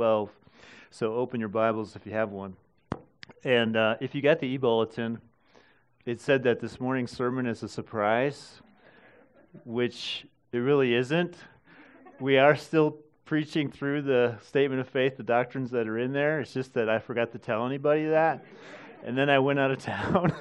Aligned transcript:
12. 0.00 0.30
So 0.90 1.12
open 1.12 1.40
your 1.40 1.50
Bibles 1.50 1.94
if 1.94 2.06
you 2.06 2.12
have 2.12 2.30
one. 2.30 2.56
And 3.44 3.76
uh, 3.76 3.96
if 4.00 4.14
you 4.14 4.22
got 4.22 4.40
the 4.40 4.46
e 4.46 4.56
bulletin, 4.56 5.20
it 6.06 6.22
said 6.22 6.42
that 6.44 6.58
this 6.58 6.80
morning's 6.80 7.10
sermon 7.10 7.44
is 7.44 7.62
a 7.62 7.68
surprise, 7.68 8.62
which 9.66 10.26
it 10.52 10.56
really 10.56 10.94
isn't. 10.94 11.36
We 12.18 12.38
are 12.38 12.56
still 12.56 12.96
preaching 13.26 13.70
through 13.70 14.00
the 14.00 14.38
statement 14.42 14.80
of 14.80 14.88
faith, 14.88 15.18
the 15.18 15.22
doctrines 15.22 15.70
that 15.72 15.86
are 15.86 15.98
in 15.98 16.14
there. 16.14 16.40
It's 16.40 16.54
just 16.54 16.72
that 16.72 16.88
I 16.88 16.98
forgot 16.98 17.32
to 17.32 17.38
tell 17.38 17.66
anybody 17.66 18.06
that. 18.06 18.42
And 19.04 19.18
then 19.18 19.28
I 19.28 19.38
went 19.38 19.58
out 19.58 19.70
of 19.70 19.78
town. 19.82 20.34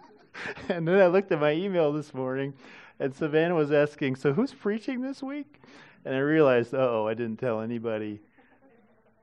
and 0.70 0.88
then 0.88 0.98
I 0.98 1.08
looked 1.08 1.30
at 1.32 1.38
my 1.38 1.52
email 1.52 1.92
this 1.92 2.14
morning, 2.14 2.54
and 2.98 3.14
Savannah 3.14 3.56
was 3.56 3.72
asking, 3.72 4.16
So 4.16 4.32
who's 4.32 4.54
preaching 4.54 5.02
this 5.02 5.22
week? 5.22 5.60
And 6.06 6.14
I 6.14 6.20
realized, 6.20 6.72
oh, 6.72 7.06
I 7.06 7.12
didn't 7.12 7.36
tell 7.36 7.60
anybody. 7.60 8.20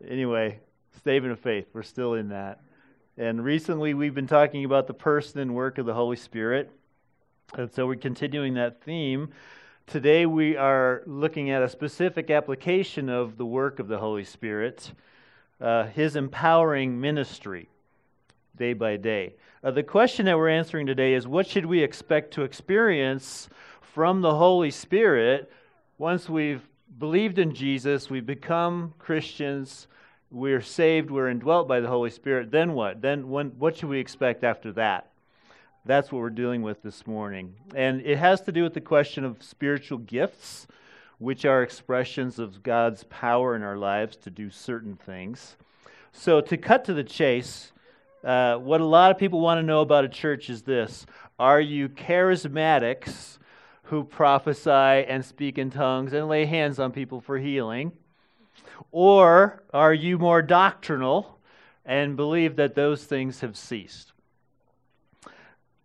Anyway, 0.07 0.59
statement 0.97 1.31
of 1.31 1.39
faith, 1.39 1.67
we're 1.71 1.81
still 1.81 2.15
in 2.15 2.29
that. 2.29 2.59
And 3.17 3.43
recently 3.43 3.93
we've 3.93 4.13
been 4.13 4.27
talking 4.27 4.65
about 4.65 4.87
the 4.87 4.93
person 4.93 5.39
and 5.39 5.55
work 5.55 5.77
of 5.77 5.85
the 5.85 5.93
Holy 5.93 6.17
Spirit. 6.17 6.69
And 7.53 7.71
so 7.71 7.87
we're 7.87 7.95
continuing 7.95 8.55
that 8.55 8.81
theme. 8.83 9.29
Today 9.87 10.25
we 10.25 10.57
are 10.57 11.03
looking 11.05 11.51
at 11.51 11.61
a 11.61 11.69
specific 11.69 12.29
application 12.31 13.07
of 13.07 13.37
the 13.37 13.45
work 13.45 13.79
of 13.79 13.87
the 13.87 13.97
Holy 13.97 14.25
Spirit, 14.25 14.91
uh, 15.61 15.85
his 15.85 16.17
empowering 16.17 16.99
ministry 16.99 17.69
day 18.57 18.73
by 18.73 18.97
day. 18.97 19.35
Uh, 19.63 19.71
the 19.71 19.83
question 19.83 20.25
that 20.25 20.37
we're 20.37 20.49
answering 20.49 20.85
today 20.85 21.13
is 21.13 21.27
what 21.27 21.47
should 21.47 21.65
we 21.65 21.81
expect 21.81 22.33
to 22.33 22.41
experience 22.41 23.47
from 23.81 24.19
the 24.19 24.35
Holy 24.35 24.71
Spirit 24.71 25.49
once 25.97 26.27
we've 26.27 26.67
believed 26.97 27.39
in 27.39 27.53
Jesus, 27.53 28.09
we've 28.09 28.25
become 28.25 28.93
Christians, 28.99 29.87
we're 30.31 30.61
saved, 30.61 31.11
we're 31.11 31.29
indwelt 31.29 31.67
by 31.67 31.79
the 31.79 31.87
Holy 31.87 32.09
Spirit, 32.09 32.51
then 32.51 32.73
what? 32.73 33.01
Then 33.01 33.29
when, 33.29 33.47
what 33.59 33.77
should 33.77 33.89
we 33.89 33.99
expect 33.99 34.43
after 34.43 34.71
that? 34.73 35.09
That's 35.85 36.11
what 36.11 36.19
we're 36.19 36.29
dealing 36.29 36.61
with 36.61 36.81
this 36.81 37.05
morning. 37.05 37.55
And 37.75 38.01
it 38.01 38.17
has 38.17 38.41
to 38.41 38.51
do 38.51 38.63
with 38.63 38.73
the 38.73 38.81
question 38.81 39.25
of 39.25 39.43
spiritual 39.43 39.97
gifts, 39.97 40.65
which 41.19 41.45
are 41.45 41.61
expressions 41.61 42.39
of 42.39 42.63
God's 42.63 43.03
power 43.05 43.55
in 43.55 43.63
our 43.63 43.77
lives 43.77 44.15
to 44.17 44.29
do 44.29 44.49
certain 44.49 44.95
things. 44.95 45.57
So, 46.13 46.41
to 46.41 46.57
cut 46.57 46.85
to 46.85 46.93
the 46.93 47.03
chase, 47.03 47.71
uh, 48.23 48.55
what 48.55 48.81
a 48.81 48.85
lot 48.85 49.11
of 49.11 49.17
people 49.17 49.41
want 49.41 49.57
to 49.59 49.63
know 49.63 49.81
about 49.81 50.05
a 50.05 50.09
church 50.09 50.49
is 50.49 50.61
this 50.61 51.05
Are 51.37 51.59
you 51.59 51.89
charismatics 51.89 53.39
who 53.93 54.03
prophesy 54.03 54.71
and 54.71 55.23
speak 55.23 55.59
in 55.59 55.69
tongues 55.69 56.13
and 56.13 56.27
lay 56.27 56.45
hands 56.45 56.79
on 56.79 56.91
people 56.91 57.21
for 57.21 57.37
healing? 57.37 57.91
Or 58.91 59.61
are 59.71 59.93
you 59.93 60.17
more 60.17 60.41
doctrinal 60.41 61.37
and 61.85 62.17
believe 62.17 62.55
that 62.55 62.73
those 62.73 63.03
things 63.03 63.41
have 63.41 63.55
ceased? 63.55 64.11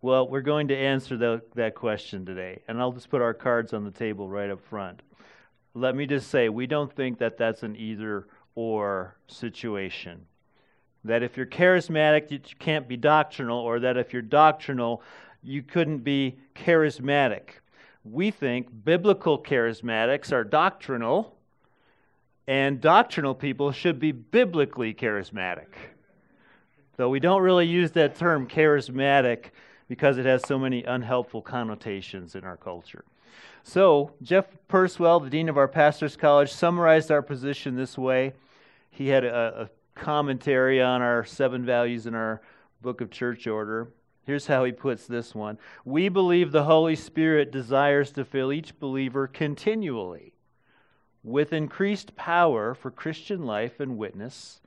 Well, 0.01 0.27
we're 0.27 0.41
going 0.41 0.69
to 0.69 0.77
answer 0.77 1.19
the, 1.19 1.43
that 1.55 1.75
question 1.75 2.25
today, 2.25 2.63
and 2.67 2.81
I'll 2.81 2.93
just 2.93 3.11
put 3.11 3.21
our 3.21 3.35
cards 3.35 3.75
on 3.75 3.85
the 3.85 3.91
table 3.91 4.27
right 4.27 4.49
up 4.49 4.65
front. 4.65 5.03
Let 5.75 5.95
me 5.95 6.07
just 6.07 6.31
say, 6.31 6.49
we 6.49 6.67
don't 6.67 6.91
think 6.91 7.19
that 7.19 7.37
that's 7.37 7.63
an 7.63 7.77
either 7.77 8.27
or 8.55 9.17
situation. 9.27 10.25
That 11.05 11.23
if 11.23 11.37
you're 11.37 11.45
charismatic, 11.45 12.31
you 12.31 12.41
can't 12.59 12.89
be 12.89 12.97
doctrinal, 12.97 13.59
or 13.59 13.81
that 13.81 13.99
if 13.99 14.15
you're 14.15 14.23
doctrinal, 14.23 15.03
you 15.43 15.63
couldn't 15.63 15.99
be 15.99 16.39
charismatic 16.55 17.59
we 18.13 18.31
think 18.31 18.69
biblical 18.85 19.39
charismatics 19.39 20.33
are 20.33 20.45
doctrinal, 20.45 21.37
and 22.47 22.81
doctrinal 22.81 23.35
people 23.35 23.73
should 23.73 23.99
be 23.99 24.13
biblically 24.13 24.95
charismatic. 24.95 25.67
Though 26.97 27.09
we 27.11 27.21
don't 27.21 27.43
really 27.43 27.67
use 27.67 27.93
that 27.93 28.17
term 28.17 28.49
charismatic 28.49 29.51
because 29.89 30.19
it 30.19 30.27
has 30.27 30.47
so 30.47 30.59
many 30.59 30.85
unhelpful 30.85 31.43
connotations 31.43 32.35
in 32.35 32.45
our 32.45 32.57
culture. 32.57 33.05
So, 33.63 34.13
Jeff 34.23 34.47
Purswell, 34.69 35.21
the 35.21 35.31
dean 35.31 35.49
of 35.49 35.59
our 35.59 35.69
pastor's 35.69 36.17
college, 36.17 36.51
summarized 36.51 37.11
our 37.11 37.23
position 37.23 37.77
this 37.77 37.99
way. 37.99 38.33
He 38.91 39.09
had 39.09 39.25
a, 39.25 39.63
a 39.63 39.71
commentary 39.95 40.81
on 40.81 41.03
our 41.03 41.25
seven 41.25 41.65
values 41.65 42.07
in 42.07 42.15
our 42.15 42.41
book 42.81 43.01
of 43.01 43.11
church 43.11 43.47
order. 43.47 43.89
Here's 44.29 44.47
how 44.47 44.65
he 44.65 44.73
puts 44.73 45.07
this 45.07 45.35
one 45.35 45.57
We 45.87 46.11
believe 46.11 46.53
the 46.53 46.65
Holy 46.65 46.97
Spirit 46.97 47.51
desires 47.51 48.13
to 48.13 48.27
fill 48.27 48.53
each 48.53 48.79
believer 48.79 49.27
continually 49.27 50.35
with 51.23 51.55
increased 51.55 52.15
power 52.15 52.75
for 52.75 52.91
Christian 52.91 53.47
life 53.47 53.81
and 53.81 53.97
witness, 53.97 54.61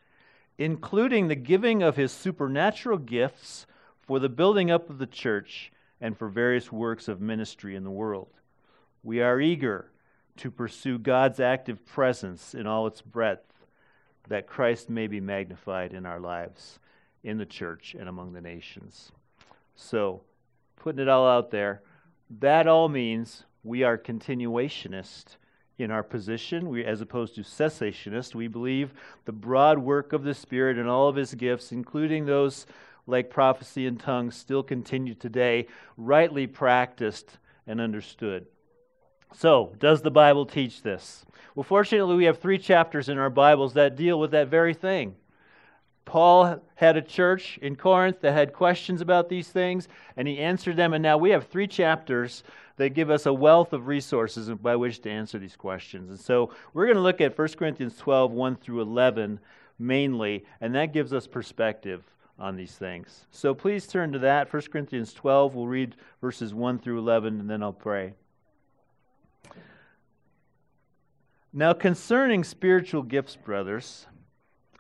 including 0.58 1.28
the 1.28 1.36
giving 1.36 1.84
of 1.84 1.96
his 1.96 2.12
supernatural 2.12 2.98
gifts 2.98 3.68
for 4.02 4.18
the 4.18 4.30
building 4.30 4.72
up 4.72 4.90
of 4.90 4.98
the 4.98 5.06
church 5.06 5.72
and 6.02 6.18
for 6.18 6.28
various 6.28 6.72
works 6.72 7.08
of 7.08 7.22
ministry 7.22 7.76
in 7.76 7.84
the 7.84 7.92
world. 7.92 8.32
We 9.04 9.22
are 9.22 9.40
eager 9.40 9.92
to 10.38 10.50
pursue 10.50 10.98
God's 10.98 11.40
active 11.40 11.86
presence 11.86 12.56
in 12.56 12.66
all 12.66 12.88
its 12.88 13.04
breadth, 13.04 13.54
that 14.28 14.48
Christ 14.48 14.90
may 14.90 15.06
be 15.06 15.20
magnified 15.20 15.94
in 15.94 16.08
our 16.08 16.20
lives, 16.20 16.80
in 17.24 17.38
the 17.38 17.46
church, 17.46 17.96
and 18.00 18.10
among 18.10 18.34
the 18.34 18.42
nations. 18.42 19.12
So, 19.82 20.22
putting 20.76 21.02
it 21.02 21.10
all 21.10 21.28
out 21.28 21.50
there, 21.50 21.82
that 22.40 22.68
all 22.68 22.88
means 22.88 23.46
we 23.64 23.82
are 23.82 23.98
continuationist 23.98 25.38
in 25.80 25.90
our 25.90 26.04
position, 26.04 26.70
we, 26.70 26.86
as 26.86 27.02
opposed 27.02 27.34
to 27.36 27.42
cessationist. 27.42 28.36
We 28.36 28.48
believe 28.48 28.94
the 29.26 29.32
broad 29.32 29.80
work 29.80 30.14
of 30.14 30.24
the 30.24 30.36
Spirit 30.36 30.78
and 30.78 30.88
all 30.88 31.08
of 31.08 31.16
His 31.16 31.34
gifts, 31.34 31.72
including 31.72 32.26
those 32.26 32.68
like 33.08 33.32
prophecy 33.32 33.88
and 33.88 34.00
tongues, 34.00 34.38
still 34.38 34.62
continue 34.62 35.16
today, 35.16 35.66
rightly 35.98 36.46
practiced 36.46 37.40
and 37.66 37.82
understood. 37.82 38.46
So, 39.34 39.74
does 39.80 40.04
the 40.04 40.12
Bible 40.12 40.46
teach 40.46 40.84
this? 40.84 41.26
Well, 41.56 41.64
fortunately, 41.64 42.16
we 42.16 42.26
have 42.26 42.38
three 42.38 42.60
chapters 42.60 43.10
in 43.10 43.18
our 43.18 43.32
Bibles 43.32 43.74
that 43.74 43.96
deal 43.96 44.20
with 44.20 44.32
that 44.32 44.48
very 44.48 44.76
thing. 44.76 45.16
Paul 46.06 46.62
had 46.76 46.98
a 46.98 47.02
church 47.02 47.60
in 47.62 47.76
Corinth 47.76 48.22
that 48.22 48.34
had 48.34 48.54
questions 48.54 49.02
about 49.02 49.30
these 49.30 49.50
things, 49.50 49.88
and 50.18 50.28
he 50.28 50.40
answered 50.40 50.76
them. 50.76 50.94
And 50.94 51.04
now 51.04 51.18
we 51.18 51.30
have 51.30 51.48
three 51.48 51.68
chapters 51.68 52.44
that 52.78 52.90
give 52.90 53.10
us 53.10 53.26
a 53.26 53.34
wealth 53.34 53.74
of 53.74 53.88
resources 53.88 54.50
by 54.50 54.76
which 54.76 55.02
to 55.02 55.10
answer 55.10 55.38
these 55.38 55.56
questions. 55.56 56.10
And 56.10 56.20
so 56.20 56.52
we're 56.74 56.86
going 56.86 56.98
to 56.98 57.02
look 57.02 57.22
at 57.22 57.38
1 57.38 57.48
Corinthians 57.50 57.96
12, 57.98 58.32
1 58.32 58.56
through 58.58 58.82
11 58.82 59.40
mainly, 59.78 60.46
and 60.62 60.76
that 60.76 60.94
gives 60.94 61.14
us 61.14 61.28
perspective 61.28 62.04
on 62.40 62.56
these 62.56 62.74
things. 62.74 63.26
So 63.32 63.54
please 63.54 63.88
turn 63.88 64.12
to 64.14 64.20
that. 64.20 64.52
1 64.52 64.64
Corinthians 64.72 65.14
12, 65.14 65.56
we'll 65.56 65.68
read 65.68 65.96
verses 66.22 66.54
1 66.54 66.80
through 66.80 67.00
11, 67.00 67.40
and 67.40 67.50
then 67.50 67.62
I'll 67.62 67.74
pray. 67.74 68.14
Now, 71.54 71.74
concerning 71.74 72.44
spiritual 72.44 73.04
gifts, 73.04 73.36
brothers, 73.36 74.08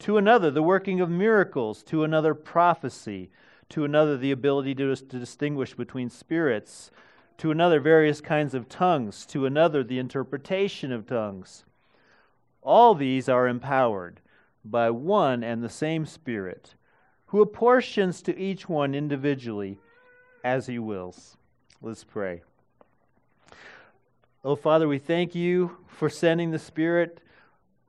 to 0.00 0.18
another, 0.18 0.50
the 0.50 0.62
working 0.62 1.00
of 1.00 1.10
miracles. 1.10 1.82
To 1.84 2.04
another, 2.04 2.34
prophecy. 2.34 3.30
To 3.70 3.84
another, 3.84 4.16
the 4.16 4.32
ability 4.32 4.74
to, 4.76 4.94
to 4.94 5.18
distinguish 5.18 5.74
between 5.74 6.10
spirits. 6.10 6.90
To 7.38 7.50
another, 7.50 7.80
various 7.80 8.20
kinds 8.20 8.54
of 8.54 8.68
tongues. 8.68 9.26
To 9.26 9.46
another, 9.46 9.82
the 9.82 9.98
interpretation 9.98 10.92
of 10.92 11.06
tongues. 11.06 11.64
All 12.62 12.94
these 12.94 13.28
are 13.28 13.46
empowered 13.46 14.20
by 14.64 14.90
one 14.90 15.44
and 15.44 15.62
the 15.62 15.68
same 15.68 16.04
Spirit, 16.04 16.74
who 17.26 17.40
apportions 17.40 18.22
to 18.22 18.36
each 18.36 18.68
one 18.68 18.94
individually 18.94 19.78
as 20.42 20.66
he 20.66 20.78
wills. 20.78 21.36
Let's 21.80 22.04
pray. 22.04 22.42
Oh, 24.44 24.56
Father, 24.56 24.88
we 24.88 24.98
thank 24.98 25.34
you 25.34 25.76
for 25.86 26.08
sending 26.08 26.50
the 26.50 26.58
Spirit. 26.58 27.20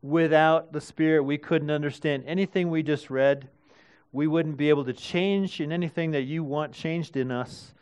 Without 0.07 0.71
the 0.71 0.79
Spirit, 0.79 1.23
we 1.23 1.37
couldn't 1.37 1.69
understand 1.69 2.23
anything 2.25 2.69
we 2.69 2.81
just 2.81 3.09
read. 3.09 3.49
We 4.13 4.25
wouldn't 4.25 4.55
be 4.55 4.69
able 4.69 4.85
to 4.85 4.93
change 4.93 5.59
in 5.59 5.73
anything 5.73 6.11
that 6.11 6.21
you 6.21 6.45
want 6.45 6.71
changed 6.71 7.17
in 7.17 7.29
us. 7.29 7.73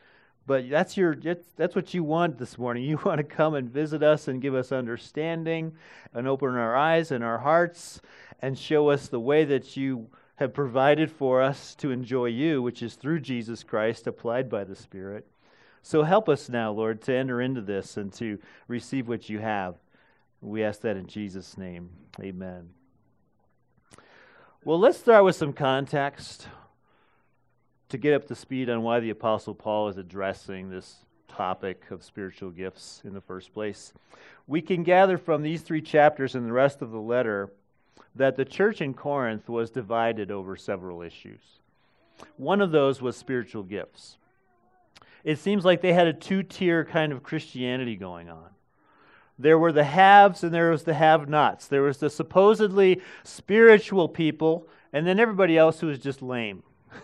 But 0.47 0.67
that's 0.67 0.97
your 0.97 1.15
that's 1.55 1.75
what 1.75 1.93
you 1.93 2.03
want 2.03 2.39
this 2.39 2.57
morning. 2.57 2.83
You 2.89 2.99
want 3.05 3.19
to 3.19 3.23
come 3.23 3.53
and 3.53 3.69
visit 3.69 4.01
us 4.01 4.27
and 4.27 4.41
give 4.41 4.55
us 4.55 4.71
understanding 4.71 5.73
and 6.15 6.27
open 6.27 6.55
our 6.55 6.75
eyes 6.75 7.11
and 7.11 7.23
our 7.23 7.37
hearts 7.37 8.01
and 8.41 8.57
show 8.57 8.89
us 8.89 9.07
the 9.07 9.19
way 9.19 9.45
that 9.45 9.77
you 9.77 10.07
have 10.37 10.51
provided 10.51 11.11
for 11.11 11.43
us 11.43 11.75
to 11.75 11.91
enjoy 11.91 12.25
you, 12.25 12.59
which 12.59 12.81
is 12.81 12.95
through 12.95 13.19
Jesus 13.19 13.61
Christ 13.61 14.07
applied 14.07 14.49
by 14.49 14.63
the 14.63 14.75
Spirit. 14.75 15.27
So 15.83 16.01
help 16.01 16.27
us 16.27 16.49
now, 16.49 16.71
Lord, 16.71 17.03
to 17.03 17.13
enter 17.13 17.39
into 17.39 17.61
this 17.61 17.97
and 17.97 18.11
to 18.13 18.39
receive 18.67 19.07
what 19.07 19.29
you 19.29 19.37
have. 19.37 19.75
We 20.41 20.63
ask 20.63 20.81
that 20.81 20.97
in 20.97 21.07
Jesus' 21.07 21.57
name. 21.57 21.89
Amen. 22.21 22.69
Well, 24.63 24.79
let's 24.79 24.97
start 24.97 25.23
with 25.23 25.35
some 25.35 25.53
context 25.53 26.47
to 27.89 27.97
get 27.97 28.13
up 28.13 28.25
to 28.27 28.35
speed 28.35 28.69
on 28.69 28.81
why 28.81 28.99
the 28.99 29.11
Apostle 29.11 29.53
Paul 29.53 29.89
is 29.89 29.97
addressing 29.97 30.69
this 30.69 31.05
topic 31.27 31.91
of 31.91 32.03
spiritual 32.03 32.49
gifts 32.49 33.01
in 33.03 33.13
the 33.13 33.21
first 33.21 33.53
place. 33.53 33.93
We 34.47 34.61
can 34.61 34.83
gather 34.83 35.17
from 35.17 35.43
these 35.43 35.61
three 35.61 35.81
chapters 35.81 36.35
and 36.35 36.45
the 36.45 36.53
rest 36.53 36.81
of 36.81 36.91
the 36.91 36.99
letter 36.99 37.51
that 38.15 38.35
the 38.35 38.45
church 38.45 38.81
in 38.81 38.93
Corinth 38.93 39.49
was 39.49 39.69
divided 39.69 40.31
over 40.31 40.55
several 40.55 41.01
issues. 41.01 41.41
One 42.37 42.61
of 42.61 42.71
those 42.71 43.01
was 43.01 43.17
spiritual 43.17 43.63
gifts. 43.63 44.17
It 45.23 45.39
seems 45.39 45.65
like 45.65 45.81
they 45.81 45.93
had 45.93 46.07
a 46.07 46.13
two 46.13 46.43
tier 46.43 46.85
kind 46.85 47.11
of 47.11 47.23
Christianity 47.23 47.95
going 47.95 48.29
on. 48.29 48.54
There 49.37 49.59
were 49.59 49.71
the 49.71 49.83
haves 49.83 50.43
and 50.43 50.53
there 50.53 50.71
was 50.71 50.83
the 50.83 50.93
have 50.93 51.27
nots. 51.27 51.67
There 51.67 51.81
was 51.81 51.97
the 51.97 52.09
supposedly 52.09 53.01
spiritual 53.23 54.07
people, 54.07 54.67
and 54.93 55.05
then 55.05 55.19
everybody 55.19 55.57
else 55.57 55.79
who 55.79 55.87
was 55.87 55.99
just 55.99 56.21
lame. 56.21 56.63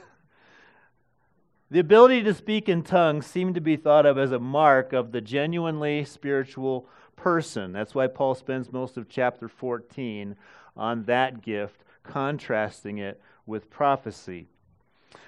The 1.70 1.80
ability 1.80 2.24
to 2.24 2.34
speak 2.34 2.68
in 2.68 2.84
tongues 2.84 3.26
seemed 3.26 3.56
to 3.56 3.62
be 3.62 3.78
thought 3.78 4.06
of 4.06 4.18
as 4.18 4.34
a 4.34 4.40
mark 4.40 4.92
of 4.92 5.14
the 5.14 5.22
genuinely 5.22 6.04
spiritual 6.04 6.90
person. 7.16 7.72
That's 7.72 7.96
why 7.96 8.08
Paul 8.08 8.36
spends 8.36 8.74
most 8.74 8.98
of 8.98 9.08
chapter 9.08 9.48
14 9.48 10.36
on 10.76 11.06
that 11.06 11.42
gift, 11.42 11.86
contrasting 12.04 12.98
it 12.98 13.22
with 13.46 13.70
prophecy. 13.70 14.48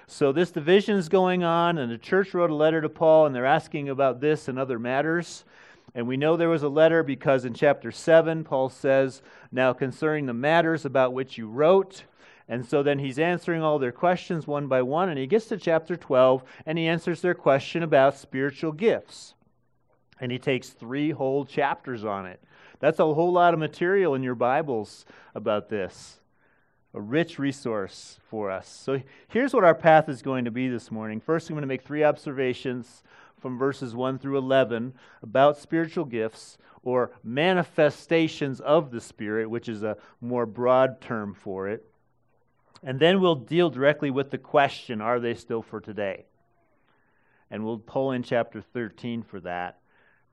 So 0.06 0.32
this 0.32 0.50
division 0.50 0.96
is 0.96 1.08
going 1.08 1.44
on, 1.44 1.78
and 1.78 1.90
the 1.90 1.98
church 1.98 2.34
wrote 2.34 2.50
a 2.50 2.54
letter 2.54 2.80
to 2.80 2.88
Paul, 2.88 3.26
and 3.26 3.34
they're 3.34 3.46
asking 3.46 3.88
about 3.88 4.20
this 4.20 4.48
and 4.48 4.58
other 4.58 4.78
matters. 4.78 5.44
And 5.94 6.08
we 6.08 6.16
know 6.16 6.36
there 6.36 6.48
was 6.48 6.64
a 6.64 6.68
letter 6.68 7.02
because 7.02 7.44
in 7.44 7.54
chapter 7.54 7.92
7, 7.92 8.42
Paul 8.44 8.68
says, 8.68 9.22
Now 9.52 9.72
concerning 9.72 10.26
the 10.26 10.34
matters 10.34 10.84
about 10.84 11.12
which 11.12 11.38
you 11.38 11.48
wrote, 11.48 12.04
and 12.48 12.66
so 12.66 12.82
then 12.82 12.98
he's 12.98 13.18
answering 13.18 13.62
all 13.62 13.78
their 13.78 13.92
questions 13.92 14.46
one 14.46 14.66
by 14.66 14.82
one, 14.82 15.08
and 15.08 15.18
he 15.18 15.26
gets 15.26 15.46
to 15.46 15.56
chapter 15.56 15.96
12 15.96 16.44
and 16.66 16.76
he 16.76 16.86
answers 16.86 17.20
their 17.20 17.34
question 17.34 17.82
about 17.82 18.18
spiritual 18.18 18.72
gifts. 18.72 19.34
And 20.20 20.30
he 20.30 20.38
takes 20.38 20.68
three 20.68 21.10
whole 21.10 21.44
chapters 21.44 22.04
on 22.04 22.26
it. 22.26 22.40
That's 22.80 22.98
a 22.98 23.14
whole 23.14 23.32
lot 23.32 23.54
of 23.54 23.60
material 23.60 24.14
in 24.14 24.22
your 24.22 24.34
Bibles 24.34 25.06
about 25.34 25.68
this. 25.68 26.20
A 26.92 27.00
rich 27.00 27.38
resource 27.38 28.20
for 28.28 28.50
us. 28.50 28.68
So 28.68 29.00
here's 29.28 29.54
what 29.54 29.64
our 29.64 29.74
path 29.74 30.08
is 30.08 30.22
going 30.22 30.44
to 30.44 30.50
be 30.50 30.68
this 30.68 30.90
morning. 30.90 31.20
First, 31.20 31.48
I'm 31.48 31.54
going 31.54 31.62
to 31.62 31.66
make 31.66 31.82
three 31.82 32.04
observations 32.04 33.02
from 33.44 33.58
verses 33.58 33.94
1 33.94 34.20
through 34.20 34.38
11 34.38 34.94
about 35.22 35.58
spiritual 35.58 36.06
gifts 36.06 36.56
or 36.82 37.10
manifestations 37.22 38.58
of 38.58 38.90
the 38.90 39.02
Spirit, 39.02 39.50
which 39.50 39.68
is 39.68 39.82
a 39.82 39.98
more 40.18 40.46
broad 40.46 40.98
term 41.02 41.34
for 41.34 41.68
it. 41.68 41.84
And 42.82 42.98
then 42.98 43.20
we'll 43.20 43.34
deal 43.34 43.68
directly 43.68 44.10
with 44.10 44.30
the 44.30 44.38
question 44.38 45.02
are 45.02 45.20
they 45.20 45.34
still 45.34 45.60
for 45.60 45.78
today? 45.78 46.24
And 47.50 47.66
we'll 47.66 47.80
pull 47.80 48.12
in 48.12 48.22
chapter 48.22 48.62
13 48.62 49.22
for 49.22 49.40
that. 49.40 49.80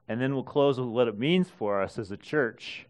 And 0.08 0.22
then 0.22 0.34
we'll 0.34 0.46
close 0.46 0.80
with 0.80 0.88
what 0.88 1.10
it 1.10 1.20
means 1.20 1.50
for 1.50 1.82
us 1.82 2.00
as 2.00 2.12
a 2.12 2.18
church 2.18 2.86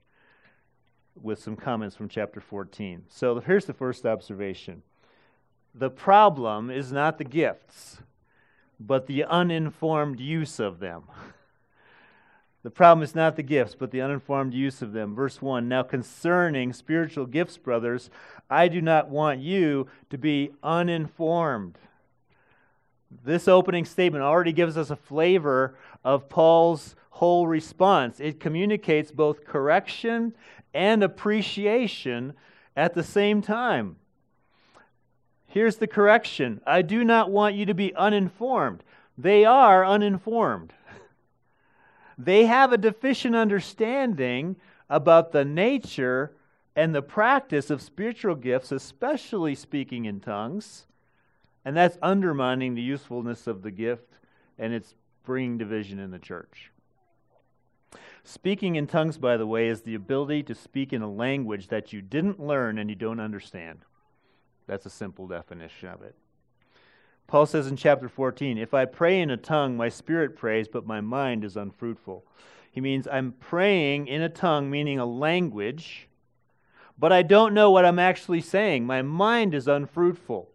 with 1.20 1.42
some 1.42 1.56
comments 1.56 1.96
from 1.96 2.10
chapter 2.10 2.40
14. 2.40 3.06
So 3.10 3.40
here's 3.40 3.66
the 3.66 3.74
first 3.74 4.06
observation 4.06 4.84
the 5.74 5.90
problem 5.90 6.70
is 6.70 6.92
not 6.92 7.18
the 7.18 7.24
gifts, 7.24 8.02
but 8.86 9.08
the 9.08 9.24
uninformed 9.24 10.20
use 10.20 10.60
of 10.60 10.80
them. 10.80 11.04
The 12.64 12.70
problem 12.70 13.04
is 13.04 13.16
not 13.16 13.38
the 13.38 13.42
gifts, 13.42 13.74
but 13.74 13.90
the 13.90 14.02
uninformed 14.02 14.54
use 14.54 14.84
of 14.84 14.94
them. 14.94 15.16
Verse 15.16 15.42
1 15.42 15.68
Now 15.68 15.82
concerning 15.82 16.74
spiritual 16.74 17.26
gifts, 17.26 17.58
brothers, 17.58 18.12
I 18.52 18.68
do 18.68 18.82
not 18.82 19.10
want 19.10 19.40
you 19.40 19.88
to 20.12 20.18
be 20.20 20.52
uninformed. 20.62 21.80
This 23.24 23.48
opening 23.48 23.84
statement 23.86 24.24
already 24.24 24.54
gives 24.54 24.78
us 24.78 24.92
a 24.92 24.96
flavor 24.96 25.76
of 26.04 26.30
Paul's 26.30 26.96
whole 27.10 27.48
response. 27.48 28.20
It 28.20 28.40
communicates 28.40 29.12
both 29.12 29.44
correction 29.44 30.34
and 30.74 31.04
appreciation 31.04 32.34
at 32.76 32.94
the 32.94 33.04
same 33.04 33.42
time. 33.42 33.96
Here's 35.52 35.76
the 35.76 35.88
correction 35.88 36.62
I 36.66 36.82
do 36.82 37.04
not 37.04 37.30
want 37.30 37.56
you 37.56 37.66
to 37.66 37.74
be 37.74 37.94
uninformed. 37.96 38.84
They 39.18 39.44
are 39.44 39.86
uninformed 39.86 40.74
they 42.18 42.46
have 42.46 42.72
a 42.72 42.78
deficient 42.78 43.36
understanding 43.36 44.56
about 44.90 45.34
the 45.34 45.44
nature 45.44 46.32
and 46.76 46.96
the 46.96 47.02
practice 47.02 47.70
of 47.70 47.82
spiritual 47.82 48.36
gifts, 48.36 48.72
especially 48.72 49.54
speaking 49.54 50.06
in 50.06 50.22
tongues. 50.22 50.86
And 51.66 51.76
that's 51.76 51.98
undermining 52.02 52.74
the 52.74 52.82
usefulness 52.82 53.46
of 53.46 53.62
the 53.62 53.72
gift 53.72 54.18
and 54.58 54.74
it's 54.74 54.96
bringing 55.26 55.58
division 55.58 56.00
in 56.00 56.12
the 56.12 56.20
church. 56.20 56.72
Speaking 58.24 58.78
in 58.78 58.88
tongues, 58.88 59.18
by 59.18 59.36
the 59.36 59.48
way, 59.48 59.68
is 59.68 59.82
the 59.82 59.96
ability 59.96 60.44
to 60.44 60.56
speak 60.56 60.94
in 60.94 61.02
a 61.02 61.12
language 61.12 61.68
that 61.68 61.92
you 61.92 62.02
didn't 62.02 62.40
learn 62.40 62.78
and 62.78 62.90
you 62.90 62.96
don't 62.96 63.20
understand. 63.20 63.80
That's 64.72 64.86
a 64.86 64.90
simple 64.90 65.28
definition 65.28 65.90
of 65.90 66.02
it. 66.02 66.16
Paul 67.28 67.46
says 67.46 67.68
in 67.68 67.76
chapter 67.76 68.08
14, 68.08 68.58
If 68.58 68.74
I 68.74 68.86
pray 68.86 69.20
in 69.20 69.30
a 69.30 69.36
tongue, 69.36 69.76
my 69.76 69.90
spirit 69.90 70.38
prays, 70.38 70.70
but 70.70 70.88
my 70.88 71.02
mind 71.02 71.44
is 71.44 71.58
unfruitful. 71.58 72.24
He 72.72 72.80
means 72.80 73.06
I'm 73.06 73.34
praying 73.34 74.08
in 74.08 74.22
a 74.22 74.30
tongue, 74.30 74.70
meaning 74.70 74.98
a 74.98 75.06
language, 75.06 76.08
but 76.98 77.12
I 77.12 77.22
don't 77.22 77.54
know 77.54 77.70
what 77.70 77.84
I'm 77.84 78.00
actually 78.00 78.40
saying. 78.40 78.86
My 78.86 79.02
mind 79.02 79.54
is 79.54 79.68
unfruitful. 79.68 80.48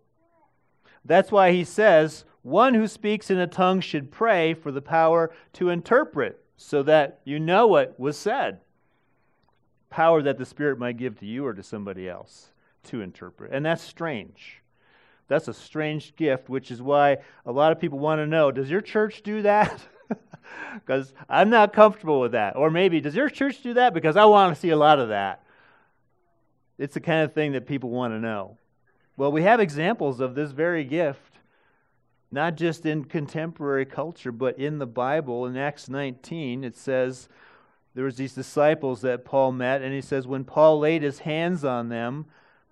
That's 1.04 1.30
why 1.30 1.52
he 1.52 1.62
says, 1.62 2.24
One 2.40 2.72
who 2.72 2.88
speaks 2.88 3.30
in 3.30 3.36
a 3.36 3.46
tongue 3.46 3.82
should 3.82 4.10
pray 4.10 4.54
for 4.54 4.72
the 4.72 4.80
power 4.80 5.30
to 5.52 5.68
interpret, 5.68 6.42
so 6.56 6.82
that 6.84 7.20
you 7.24 7.38
know 7.38 7.66
what 7.66 8.00
was 8.00 8.16
said. 8.16 8.60
Power 9.90 10.22
that 10.22 10.38
the 10.38 10.46
Spirit 10.46 10.78
might 10.78 10.96
give 10.96 11.20
to 11.20 11.26
you 11.26 11.44
or 11.44 11.52
to 11.52 11.62
somebody 11.62 12.08
else 12.08 12.52
to 12.86 13.00
interpret. 13.00 13.52
And 13.52 13.64
that's 13.64 13.82
strange. 13.82 14.62
That's 15.28 15.48
a 15.48 15.54
strange 15.54 16.14
gift, 16.16 16.48
which 16.48 16.70
is 16.70 16.80
why 16.80 17.18
a 17.44 17.52
lot 17.52 17.72
of 17.72 17.80
people 17.80 17.98
want 17.98 18.20
to 18.20 18.26
know 18.26 18.50
does 18.50 18.70
your 18.70 18.80
church 18.80 19.22
do 19.22 19.42
that? 19.42 19.80
Because 20.74 21.12
I'm 21.28 21.50
not 21.50 21.72
comfortable 21.72 22.20
with 22.20 22.32
that. 22.32 22.54
Or 22.54 22.70
maybe, 22.70 23.00
does 23.00 23.16
your 23.16 23.28
church 23.28 23.62
do 23.62 23.74
that? 23.74 23.92
Because 23.92 24.16
I 24.16 24.26
want 24.26 24.54
to 24.54 24.60
see 24.60 24.70
a 24.70 24.76
lot 24.76 25.00
of 25.00 25.08
that. 25.08 25.42
It's 26.78 26.94
the 26.94 27.00
kind 27.00 27.24
of 27.24 27.32
thing 27.32 27.52
that 27.52 27.66
people 27.66 27.90
want 27.90 28.14
to 28.14 28.20
know. 28.20 28.56
Well, 29.16 29.32
we 29.32 29.42
have 29.42 29.60
examples 29.60 30.20
of 30.20 30.34
this 30.34 30.52
very 30.52 30.84
gift, 30.84 31.38
not 32.30 32.54
just 32.54 32.86
in 32.86 33.04
contemporary 33.04 33.86
culture, 33.86 34.30
but 34.30 34.58
in 34.58 34.78
the 34.78 34.86
Bible. 34.86 35.46
In 35.46 35.56
Acts 35.56 35.88
19, 35.88 36.62
it 36.62 36.76
says 36.76 37.28
there 37.94 38.04
was 38.04 38.16
these 38.16 38.34
disciples 38.34 39.00
that 39.00 39.24
Paul 39.24 39.52
met, 39.52 39.80
and 39.80 39.94
he 39.94 40.02
says, 40.02 40.26
when 40.26 40.44
Paul 40.44 40.78
laid 40.78 41.02
his 41.02 41.20
hands 41.20 41.64
on 41.64 41.88
them, 41.88 42.26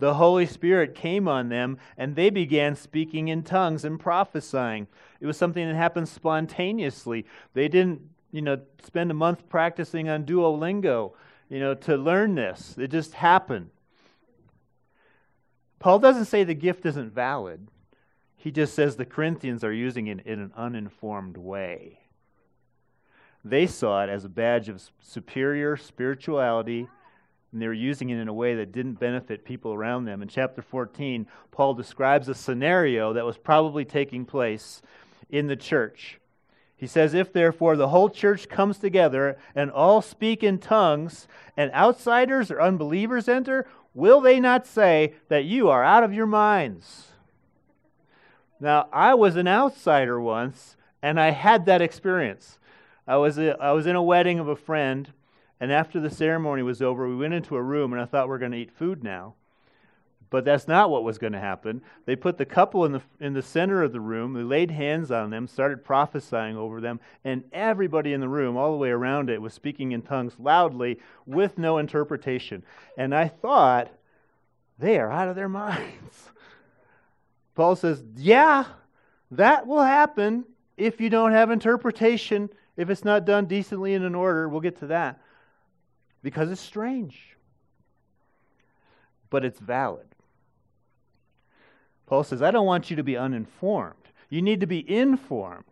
the 0.05 0.15
Holy 0.15 0.45
Spirit 0.45 0.95
came 0.95 1.27
on 1.27 1.49
them, 1.49 1.79
and 1.97 2.15
they 2.15 2.29
began 2.29 2.77
speaking 2.77 3.29
in 3.29 3.43
tongues 3.43 3.87
and 3.87 3.99
prophesying. 3.99 4.87
It 5.19 5.25
was 5.25 5.39
something 5.39 5.67
that 5.67 5.75
happened 5.75 6.11
spontaneously. 6.11 7.25
They 7.55 7.69
didn't, 7.69 8.03
you 8.31 8.43
know, 8.43 8.61
spend 8.85 9.11
a 9.11 9.15
month 9.15 9.49
practicing 9.49 10.11
on 10.11 10.27
Duolingo, 10.27 11.15
you 11.49 11.59
know, 11.59 11.73
to 11.73 11.97
learn 11.97 12.35
this. 12.35 12.77
It 12.77 12.91
just 12.91 13.15
happened. 13.15 13.71
Paul 15.79 16.01
doesn't 16.01 16.27
say 16.27 16.45
the 16.45 16.53
gift 16.53 16.85
isn't 16.85 17.15
valid. 17.15 17.69
He 18.37 18.51
just 18.51 18.75
says 18.75 18.97
the 18.97 19.07
Corinthians 19.07 19.65
are 19.65 19.73
using 19.73 20.09
it 20.09 20.27
in 20.27 20.39
an 20.39 20.53
uninformed 20.55 21.39
way. 21.39 22.01
They 23.43 23.67
saw 23.67 24.05
it 24.05 24.11
as 24.11 24.27
a 24.27 24.29
badge 24.29 24.69
of 24.69 24.83
superior 25.01 25.79
spirituality 25.79 26.89
and 27.55 27.63
they 27.63 27.69
were 27.69 27.73
using 27.73 28.11
it 28.11 28.19
in 28.19 28.27
a 28.27 28.35
way 28.35 28.57
that 28.57 28.73
didn't 28.73 28.95
benefit 28.95 29.45
people 29.45 29.73
around 29.73 30.07
them. 30.07 30.23
In 30.23 30.29
chapter 30.29 30.61
14, 30.61 31.25
Paul 31.53 31.75
describes 31.75 32.29
a 32.29 32.35
scenario 32.35 33.13
that 33.13 33.25
was 33.25 33.39
probably 33.39 33.85
taking 33.85 34.25
place 34.25 34.83
in 35.31 35.47
the 35.47 35.55
church. 35.55 36.19
He 36.77 36.89
says, 36.89 37.15
If 37.15 37.33
therefore 37.33 37.77
the 37.77 37.91
whole 37.91 38.11
church 38.11 38.49
comes 38.49 38.79
together 38.79 39.39
and 39.55 39.71
all 39.71 40.03
speak 40.03 40.43
in 40.43 40.59
tongues, 40.59 41.29
and 41.57 41.71
outsiders 41.71 42.51
or 42.51 42.61
unbelievers 42.61 43.29
enter, 43.29 43.69
will 43.95 44.21
they 44.21 44.41
not 44.41 44.67
say 44.67 45.15
that 45.29 45.45
you 45.45 45.69
are 45.69 45.85
out 45.85 46.03
of 46.03 46.13
your 46.13 46.27
minds? 46.27 47.13
Now, 48.59 48.89
I 48.93 49.15
was 49.15 49.37
an 49.37 49.47
outsider 49.47 50.21
once, 50.21 50.77
and 51.01 51.21
I 51.21 51.31
had 51.31 51.67
that 51.67 51.81
experience. 51.81 52.59
I 53.07 53.17
was, 53.19 53.39
a, 53.39 53.57
I 53.63 53.71
was 53.71 53.87
in 53.87 53.95
a 53.95 54.03
wedding 54.03 54.41
of 54.41 54.49
a 54.49 54.57
friend, 54.57 55.13
and 55.61 55.73
after 55.73 56.01
the 56.01 56.11
ceremony 56.11 56.63
was 56.63 56.83
over, 56.83 57.09
we 57.09 57.17
went 57.17 57.35
into 57.35 57.57
a 57.57 57.63
room, 57.63 57.93
and 57.93 58.03
I 58.03 58.07
thought 58.07 58.27
we 58.27 58.31
we're 58.31 58.39
going 58.39 58.53
to 58.53 58.59
eat 58.59 58.73
food 58.73 59.03
now. 59.03 59.35
But 60.31 60.45
that's 60.45 60.67
not 60.67 60.91
what 60.91 61.05
was 61.05 61.19
going 61.19 61.35
to 61.35 61.39
happen. 61.39 61.81
They 62.07 62.17
put 62.17 62.39
the 62.39 62.45
couple 62.45 62.85
in 62.85 62.93
the, 62.93 63.03
in 63.21 63.35
the 63.35 63.43
center 63.43 63.85
of 63.85 63.93
the 63.93 64.01
room. 64.01 64.33
They 64.33 64.43
laid 64.43 64.71
hands 64.71 65.13
on 65.13 65.31
them, 65.31 65.47
started 65.47 65.85
prophesying 65.85 66.57
over 66.57 66.81
them, 66.81 66.99
and 67.25 67.45
everybody 67.53 68.13
in 68.13 68.21
the 68.21 68.29
room, 68.29 68.57
all 68.57 68.73
the 68.73 68.79
way 68.79 68.91
around 68.91 69.31
it, 69.31 69.41
was 69.41 69.55
speaking 69.55 69.93
in 69.93 70.03
tongues 70.03 70.35
loudly 70.41 70.99
with 71.25 71.57
no 71.57 71.79
interpretation. 71.79 72.65
And 72.99 73.15
I 73.15 73.29
thought, 73.29 73.93
they 74.79 74.99
are 74.99 75.11
out 75.11 75.29
of 75.29 75.37
their 75.37 75.49
minds. 75.49 76.31
Paul 77.55 77.77
says, 77.77 78.03
yeah, 78.17 78.65
that 79.31 79.67
will 79.67 79.83
happen 79.83 80.45
if 80.77 81.01
you 81.01 81.11
don't 81.11 81.33
have 81.33 81.51
interpretation, 81.51 82.51
if 82.77 82.91
it's 82.91 83.05
not 83.05 83.25
done 83.25 83.47
decently 83.47 83.95
and 83.95 84.05
in 84.05 84.15
order. 84.15 84.49
We'll 84.49 84.61
get 84.61 84.81
to 84.81 84.89
that. 84.89 85.21
Because 86.25 86.51
it's 86.51 86.61
strange. 86.61 87.37
But 89.29 89.45
it's 89.45 89.61
valid. 89.61 90.07
Paul 92.07 92.25
says, 92.25 92.41
I 92.41 92.51
don't 92.51 92.67
want 92.67 92.89
you 92.89 92.97
to 92.97 93.05
be 93.05 93.17
uninformed. 93.17 94.09
You 94.31 94.41
need 94.41 94.61
to 94.61 94.67
be 94.67 94.91
informed 94.91 95.65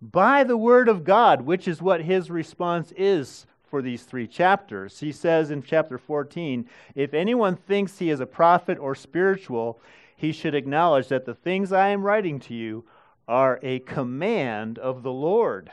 by 0.00 0.44
the 0.44 0.56
Word 0.56 0.88
of 0.88 1.04
God, 1.04 1.42
which 1.42 1.68
is 1.68 1.82
what 1.82 2.00
his 2.00 2.30
response 2.30 2.92
is 2.96 3.46
for 3.68 3.82
these 3.82 4.02
three 4.02 4.26
chapters. 4.26 4.98
He 5.00 5.12
says 5.12 5.50
in 5.50 5.62
chapter 5.62 5.98
14 5.98 6.66
if 6.94 7.12
anyone 7.12 7.56
thinks 7.56 7.98
he 7.98 8.08
is 8.08 8.20
a 8.20 8.26
prophet 8.26 8.78
or 8.78 8.94
spiritual, 8.94 9.78
he 10.16 10.32
should 10.32 10.54
acknowledge 10.54 11.08
that 11.08 11.26
the 11.26 11.34
things 11.34 11.70
I 11.70 11.88
am 11.88 12.02
writing 12.02 12.40
to 12.40 12.54
you 12.54 12.84
are 13.28 13.60
a 13.62 13.80
command 13.80 14.78
of 14.78 15.02
the 15.02 15.12
Lord. 15.12 15.70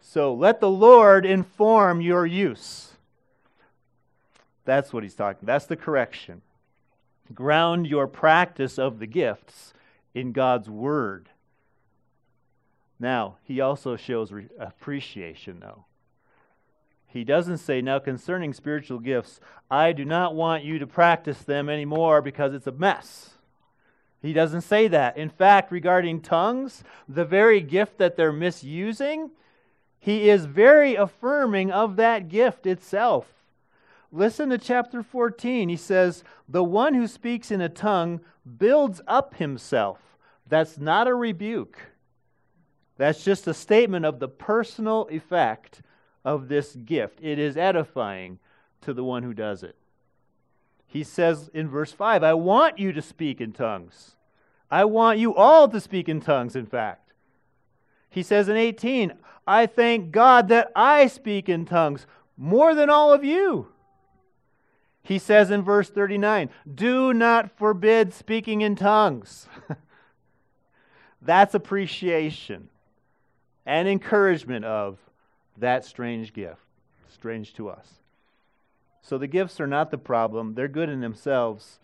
So 0.00 0.32
let 0.32 0.60
the 0.60 0.70
Lord 0.70 1.26
inform 1.26 2.00
your 2.00 2.24
use. 2.24 2.95
That's 4.66 4.92
what 4.92 5.02
he's 5.02 5.14
talking. 5.14 5.46
That's 5.46 5.64
the 5.64 5.76
correction. 5.76 6.42
Ground 7.32 7.86
your 7.86 8.06
practice 8.06 8.78
of 8.78 8.98
the 8.98 9.06
gifts 9.06 9.72
in 10.14 10.32
God's 10.32 10.68
Word. 10.68 11.30
Now, 12.98 13.36
he 13.42 13.60
also 13.60 13.96
shows 13.96 14.32
re- 14.32 14.48
appreciation, 14.58 15.60
though. 15.60 15.84
He 17.06 17.24
doesn't 17.24 17.58
say, 17.58 17.80
Now 17.80 17.98
concerning 17.98 18.52
spiritual 18.52 18.98
gifts, 18.98 19.40
I 19.70 19.92
do 19.92 20.04
not 20.04 20.34
want 20.34 20.64
you 20.64 20.78
to 20.78 20.86
practice 20.86 21.38
them 21.38 21.68
anymore 21.68 22.20
because 22.20 22.52
it's 22.52 22.66
a 22.66 22.72
mess. 22.72 23.30
He 24.20 24.32
doesn't 24.32 24.62
say 24.62 24.88
that. 24.88 25.16
In 25.16 25.30
fact, 25.30 25.70
regarding 25.70 26.20
tongues, 26.20 26.82
the 27.08 27.24
very 27.24 27.60
gift 27.60 27.98
that 27.98 28.16
they're 28.16 28.32
misusing, 28.32 29.30
he 29.98 30.28
is 30.28 30.46
very 30.46 30.94
affirming 30.94 31.70
of 31.70 31.96
that 31.96 32.28
gift 32.28 32.66
itself. 32.66 33.26
Listen 34.16 34.48
to 34.48 34.56
chapter 34.56 35.02
14. 35.02 35.68
He 35.68 35.76
says, 35.76 36.24
The 36.48 36.64
one 36.64 36.94
who 36.94 37.06
speaks 37.06 37.50
in 37.50 37.60
a 37.60 37.68
tongue 37.68 38.20
builds 38.56 39.02
up 39.06 39.34
himself. 39.34 39.98
That's 40.48 40.78
not 40.78 41.06
a 41.06 41.14
rebuke. 41.14 41.78
That's 42.96 43.22
just 43.22 43.46
a 43.46 43.52
statement 43.52 44.06
of 44.06 44.18
the 44.18 44.28
personal 44.28 45.06
effect 45.10 45.82
of 46.24 46.48
this 46.48 46.76
gift. 46.76 47.18
It 47.20 47.38
is 47.38 47.58
edifying 47.58 48.38
to 48.80 48.94
the 48.94 49.04
one 49.04 49.22
who 49.22 49.34
does 49.34 49.62
it. 49.62 49.76
He 50.86 51.04
says 51.04 51.50
in 51.52 51.68
verse 51.68 51.92
5, 51.92 52.22
I 52.22 52.32
want 52.32 52.78
you 52.78 52.92
to 52.94 53.02
speak 53.02 53.42
in 53.42 53.52
tongues. 53.52 54.16
I 54.70 54.86
want 54.86 55.18
you 55.18 55.34
all 55.34 55.68
to 55.68 55.78
speak 55.78 56.08
in 56.08 56.22
tongues, 56.22 56.56
in 56.56 56.64
fact. 56.64 57.12
He 58.08 58.22
says 58.22 58.48
in 58.48 58.56
18, 58.56 59.12
I 59.46 59.66
thank 59.66 60.10
God 60.10 60.48
that 60.48 60.72
I 60.74 61.06
speak 61.06 61.50
in 61.50 61.66
tongues 61.66 62.06
more 62.38 62.74
than 62.74 62.88
all 62.88 63.12
of 63.12 63.22
you. 63.22 63.68
He 65.06 65.18
says 65.18 65.52
in 65.52 65.62
verse 65.62 65.88
39, 65.88 66.50
Do 66.72 67.14
not 67.14 67.56
forbid 67.56 68.12
speaking 68.12 68.62
in 68.62 68.74
tongues. 68.74 69.46
That's 71.22 71.54
appreciation 71.54 72.68
and 73.64 73.88
encouragement 73.88 74.64
of 74.64 74.98
that 75.58 75.84
strange 75.84 76.32
gift, 76.32 76.60
strange 77.08 77.54
to 77.54 77.68
us. 77.68 77.88
So 79.00 79.16
the 79.16 79.28
gifts 79.28 79.60
are 79.60 79.66
not 79.68 79.92
the 79.92 79.98
problem, 79.98 80.54
they're 80.54 80.66
good 80.66 80.88
in 80.88 81.00
themselves. 81.00 81.78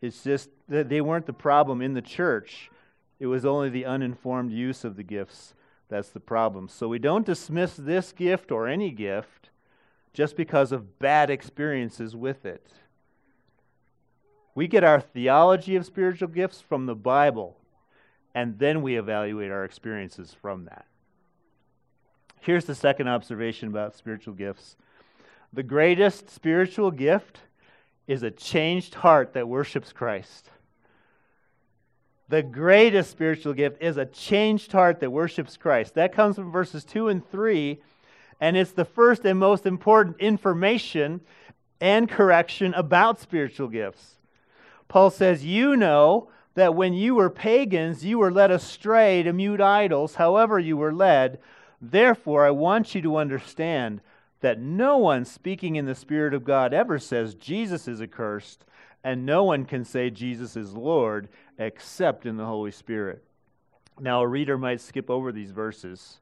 It's 0.00 0.22
just 0.22 0.50
that 0.68 0.88
they 0.88 1.00
weren't 1.00 1.26
the 1.26 1.32
problem 1.32 1.82
in 1.82 1.94
the 1.94 2.00
church. 2.00 2.70
It 3.18 3.26
was 3.26 3.44
only 3.44 3.68
the 3.68 3.84
uninformed 3.84 4.52
use 4.52 4.84
of 4.84 4.96
the 4.96 5.02
gifts 5.02 5.54
that's 5.88 6.10
the 6.10 6.20
problem. 6.20 6.68
So 6.68 6.86
we 6.86 7.00
don't 7.00 7.26
dismiss 7.26 7.74
this 7.74 8.12
gift 8.12 8.52
or 8.52 8.68
any 8.68 8.92
gift 8.92 9.50
just 10.12 10.36
because 10.36 10.72
of 10.72 10.98
bad 10.98 11.30
experiences 11.30 12.16
with 12.16 12.44
it. 12.44 12.66
We 14.54 14.66
get 14.66 14.84
our 14.84 15.00
theology 15.00 15.76
of 15.76 15.86
spiritual 15.86 16.28
gifts 16.28 16.60
from 16.60 16.86
the 16.86 16.94
Bible, 16.94 17.56
and 18.34 18.58
then 18.58 18.82
we 18.82 18.96
evaluate 18.96 19.50
our 19.50 19.64
experiences 19.64 20.34
from 20.40 20.64
that. 20.66 20.86
Here's 22.40 22.64
the 22.64 22.74
second 22.74 23.08
observation 23.08 23.68
about 23.68 23.94
spiritual 23.94 24.34
gifts 24.34 24.76
the 25.52 25.62
greatest 25.62 26.30
spiritual 26.30 26.90
gift 26.90 27.40
is 28.06 28.22
a 28.22 28.30
changed 28.30 28.94
heart 28.94 29.32
that 29.34 29.48
worships 29.48 29.92
Christ. 29.92 30.50
The 32.28 32.42
greatest 32.42 33.10
spiritual 33.10 33.54
gift 33.54 33.82
is 33.82 33.96
a 33.96 34.06
changed 34.06 34.70
heart 34.70 35.00
that 35.00 35.10
worships 35.10 35.56
Christ. 35.56 35.94
That 35.94 36.12
comes 36.12 36.36
from 36.36 36.52
verses 36.52 36.84
2 36.84 37.08
and 37.08 37.28
3 37.28 37.80
and 38.40 38.56
it's 38.56 38.72
the 38.72 38.84
first 38.84 39.24
and 39.24 39.38
most 39.38 39.66
important 39.66 40.18
information 40.18 41.20
and 41.80 42.08
correction 42.08 42.74
about 42.74 43.20
spiritual 43.20 43.68
gifts. 43.68 44.16
Paul 44.88 45.10
says, 45.10 45.44
You 45.44 45.76
know 45.76 46.30
that 46.54 46.74
when 46.74 46.94
you 46.94 47.14
were 47.14 47.30
pagans, 47.30 48.04
you 48.04 48.18
were 48.18 48.32
led 48.32 48.50
astray 48.50 49.22
to 49.22 49.32
mute 49.32 49.60
idols, 49.60 50.16
however, 50.16 50.58
you 50.58 50.76
were 50.76 50.92
led. 50.92 51.38
Therefore, 51.80 52.44
I 52.44 52.50
want 52.50 52.94
you 52.94 53.02
to 53.02 53.16
understand 53.16 54.00
that 54.40 54.58
no 54.58 54.96
one 54.98 55.24
speaking 55.24 55.76
in 55.76 55.86
the 55.86 55.94
Spirit 55.94 56.34
of 56.34 56.44
God 56.44 56.74
ever 56.74 56.98
says 56.98 57.34
Jesus 57.34 57.86
is 57.86 58.02
accursed, 58.02 58.64
and 59.04 59.24
no 59.24 59.44
one 59.44 59.64
can 59.64 59.84
say 59.84 60.10
Jesus 60.10 60.56
is 60.56 60.72
Lord 60.72 61.28
except 61.58 62.26
in 62.26 62.36
the 62.36 62.46
Holy 62.46 62.70
Spirit. 62.70 63.22
Now, 63.98 64.22
a 64.22 64.26
reader 64.26 64.56
might 64.56 64.80
skip 64.80 65.10
over 65.10 65.30
these 65.30 65.50
verses 65.50 66.20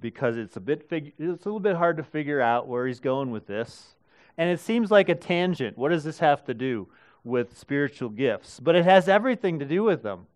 because 0.00 0.36
it's 0.36 0.56
a 0.56 0.60
bit 0.60 0.88
fig- 0.88 1.12
it's 1.18 1.44
a 1.44 1.48
little 1.48 1.60
bit 1.60 1.76
hard 1.76 1.96
to 1.96 2.02
figure 2.02 2.40
out 2.40 2.68
where 2.68 2.86
he's 2.86 3.00
going 3.00 3.30
with 3.30 3.46
this. 3.46 3.94
And 4.36 4.48
it 4.48 4.60
seems 4.60 4.90
like 4.90 5.08
a 5.08 5.14
tangent. 5.14 5.76
What 5.76 5.88
does 5.88 6.04
this 6.04 6.20
have 6.20 6.44
to 6.44 6.54
do 6.54 6.88
with 7.24 7.58
spiritual 7.58 8.08
gifts? 8.08 8.60
But 8.60 8.76
it 8.76 8.84
has 8.84 9.08
everything 9.08 9.58
to 9.58 9.64
do 9.64 9.82
with 9.82 10.02
them. 10.02 10.26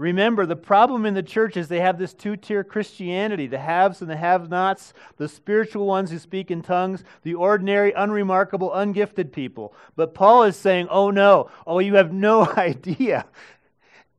Remember, 0.00 0.46
the 0.46 0.56
problem 0.56 1.04
in 1.04 1.12
the 1.12 1.22
church 1.22 1.58
is 1.58 1.68
they 1.68 1.80
have 1.80 1.98
this 1.98 2.14
two 2.14 2.34
tier 2.34 2.64
Christianity 2.64 3.46
the 3.46 3.58
haves 3.58 4.00
and 4.00 4.10
the 4.10 4.16
have 4.16 4.48
nots, 4.48 4.94
the 5.18 5.28
spiritual 5.28 5.86
ones 5.86 6.10
who 6.10 6.18
speak 6.18 6.50
in 6.50 6.62
tongues, 6.62 7.04
the 7.22 7.34
ordinary, 7.34 7.92
unremarkable, 7.92 8.70
ungifted 8.70 9.30
people. 9.30 9.74
But 9.96 10.14
Paul 10.14 10.44
is 10.44 10.56
saying, 10.56 10.88
oh 10.88 11.10
no, 11.10 11.50
oh, 11.66 11.80
you 11.80 11.96
have 11.96 12.14
no 12.14 12.46
idea. 12.56 13.26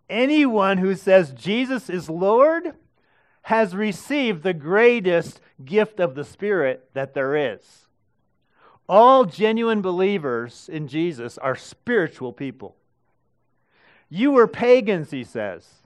Anyone 0.07 0.77
who 0.77 0.93
says 0.93 1.31
Jesus 1.31 1.89
is 1.89 2.11
Lord 2.11 2.75
has 3.43 3.75
received 3.75 4.43
the 4.43 4.53
greatest 4.53 5.41
gift 5.63 5.99
of 5.99 6.15
the 6.15 6.23
Spirit 6.23 6.89
that 6.93 7.13
there 7.13 7.35
is. 7.35 7.87
All 8.87 9.25
genuine 9.25 9.81
believers 9.81 10.69
in 10.71 10.87
Jesus 10.87 11.37
are 11.37 11.55
spiritual 11.55 12.33
people. 12.33 12.75
You 14.09 14.31
were 14.31 14.47
pagans, 14.47 15.11
he 15.11 15.23
says. 15.23 15.80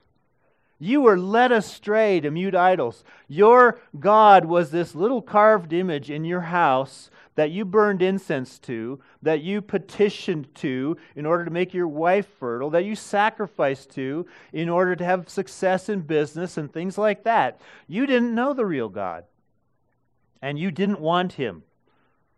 You 0.77 1.01
were 1.01 1.17
led 1.17 1.51
astray 1.51 2.20
to 2.20 2.32
mute 2.32 2.55
idols. 2.55 3.03
Your 3.27 3.79
God 3.98 4.46
was 4.46 4.72
this 4.72 4.94
little 4.94 5.22
carved 5.22 5.72
image 5.72 6.10
in 6.10 6.25
your 6.25 6.41
house 6.41 7.10
that 7.36 7.51
you 7.51 7.65
burned 7.65 8.01
incense 8.01 8.60
to, 8.60 9.00
that 9.22 9.41
you 9.41 9.62
petitioned 9.62 10.53
to 10.55 10.98
in 11.15 11.25
order 11.25 11.46
to 11.46 11.51
make 11.51 11.74
your 11.74 11.88
wife 11.88 12.27
fertile, 12.39 12.70
that 12.70 12.86
you 12.86 12.96
sacrificed 12.96 13.91
to 13.91 14.25
in 14.53 14.70
order 14.70 14.96
to 14.96 15.03
have 15.03 15.29
success 15.29 15.89
in 15.89 16.01
business 16.01 16.58
and 16.58 16.72
things 16.72 16.98
like 16.98 17.24
that. 17.24 17.60
You 17.88 18.05
didn't 18.05 18.36
know 18.36 18.53
the 18.53 18.65
real 18.65 18.89
God, 18.89 19.25
and 20.41 20.58
you 20.58 20.72
didn't 20.72 21.01
want 21.01 21.34
him. 21.34 21.63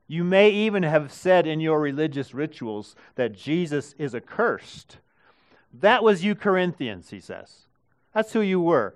You 0.08 0.24
may 0.24 0.50
even 0.50 0.84
have 0.84 1.12
said 1.12 1.46
in 1.46 1.60
your 1.60 1.80
religious 1.80 2.34
rituals 2.34 2.96
that 3.16 3.34
Jesus 3.34 3.94
is 4.00 4.16
accursed. 4.16 4.98
That 5.74 6.02
was 6.02 6.24
you, 6.24 6.34
Corinthians, 6.34 7.10
he 7.10 7.20
says. 7.20 7.67
That's 8.18 8.34
who 8.34 8.42
you 8.42 8.60
were. 8.60 8.96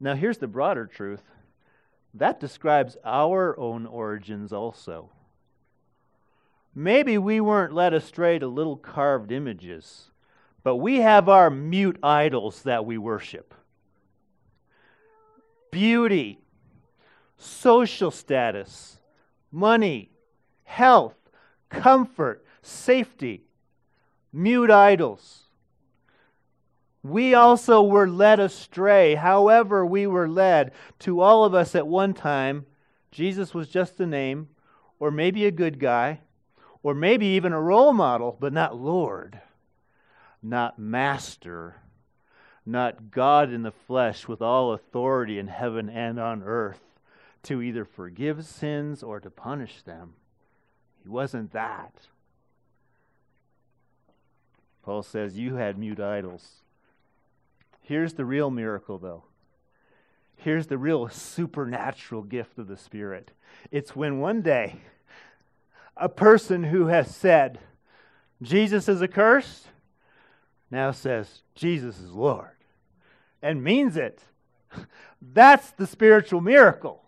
Now, 0.00 0.16
here's 0.16 0.38
the 0.38 0.48
broader 0.48 0.86
truth 0.86 1.22
that 2.14 2.40
describes 2.40 2.96
our 3.04 3.56
own 3.56 3.86
origins 3.86 4.52
also. 4.52 5.10
Maybe 6.74 7.16
we 7.16 7.40
weren't 7.40 7.72
led 7.72 7.94
astray 7.94 8.40
to 8.40 8.48
little 8.48 8.76
carved 8.76 9.30
images, 9.30 10.10
but 10.64 10.78
we 10.78 10.96
have 10.96 11.28
our 11.28 11.48
mute 11.48 11.96
idols 12.02 12.62
that 12.62 12.84
we 12.84 12.98
worship. 12.98 13.54
Beauty, 15.70 16.40
social 17.38 18.10
status, 18.10 18.96
money, 19.52 20.10
health, 20.64 21.14
comfort, 21.68 22.44
safety, 22.62 23.44
mute 24.32 24.72
idols. 24.72 25.41
We 27.02 27.34
also 27.34 27.82
were 27.82 28.08
led 28.08 28.38
astray, 28.38 29.16
however, 29.16 29.84
we 29.84 30.06
were 30.06 30.28
led. 30.28 30.72
To 31.00 31.20
all 31.20 31.44
of 31.44 31.54
us 31.54 31.74
at 31.74 31.86
one 31.86 32.14
time, 32.14 32.66
Jesus 33.10 33.52
was 33.52 33.68
just 33.68 33.98
a 34.00 34.06
name, 34.06 34.48
or 35.00 35.10
maybe 35.10 35.44
a 35.44 35.50
good 35.50 35.80
guy, 35.80 36.20
or 36.82 36.94
maybe 36.94 37.26
even 37.26 37.52
a 37.52 37.60
role 37.60 37.92
model, 37.92 38.36
but 38.38 38.52
not 38.52 38.76
Lord, 38.76 39.40
not 40.42 40.78
Master, 40.78 41.76
not 42.64 43.10
God 43.10 43.52
in 43.52 43.62
the 43.62 43.72
flesh 43.72 44.28
with 44.28 44.40
all 44.40 44.72
authority 44.72 45.38
in 45.38 45.48
heaven 45.48 45.88
and 45.88 46.20
on 46.20 46.42
earth 46.44 46.80
to 47.42 47.60
either 47.60 47.84
forgive 47.84 48.46
sins 48.46 49.02
or 49.02 49.18
to 49.18 49.30
punish 49.30 49.82
them. 49.82 50.14
He 51.02 51.08
wasn't 51.08 51.52
that. 51.52 52.06
Paul 54.84 55.02
says, 55.02 55.36
You 55.36 55.56
had 55.56 55.78
mute 55.78 56.00
idols. 56.00 56.61
Here's 57.82 58.14
the 58.14 58.24
real 58.24 58.50
miracle, 58.50 58.98
though. 58.98 59.24
Here's 60.36 60.66
the 60.66 60.78
real 60.78 61.08
supernatural 61.08 62.22
gift 62.22 62.58
of 62.58 62.66
the 62.66 62.76
Spirit. 62.76 63.30
It's 63.70 63.94
when 63.94 64.18
one 64.18 64.42
day 64.42 64.76
a 65.96 66.08
person 66.08 66.64
who 66.64 66.86
has 66.86 67.14
said, 67.14 67.58
Jesus 68.40 68.88
is 68.88 69.02
accursed, 69.02 69.68
now 70.70 70.90
says, 70.90 71.42
Jesus 71.54 72.00
is 72.00 72.12
Lord, 72.12 72.56
and 73.40 73.62
means 73.62 73.96
it. 73.96 74.22
That's 75.22 75.70
the 75.72 75.86
spiritual 75.86 76.40
miracle. 76.40 77.02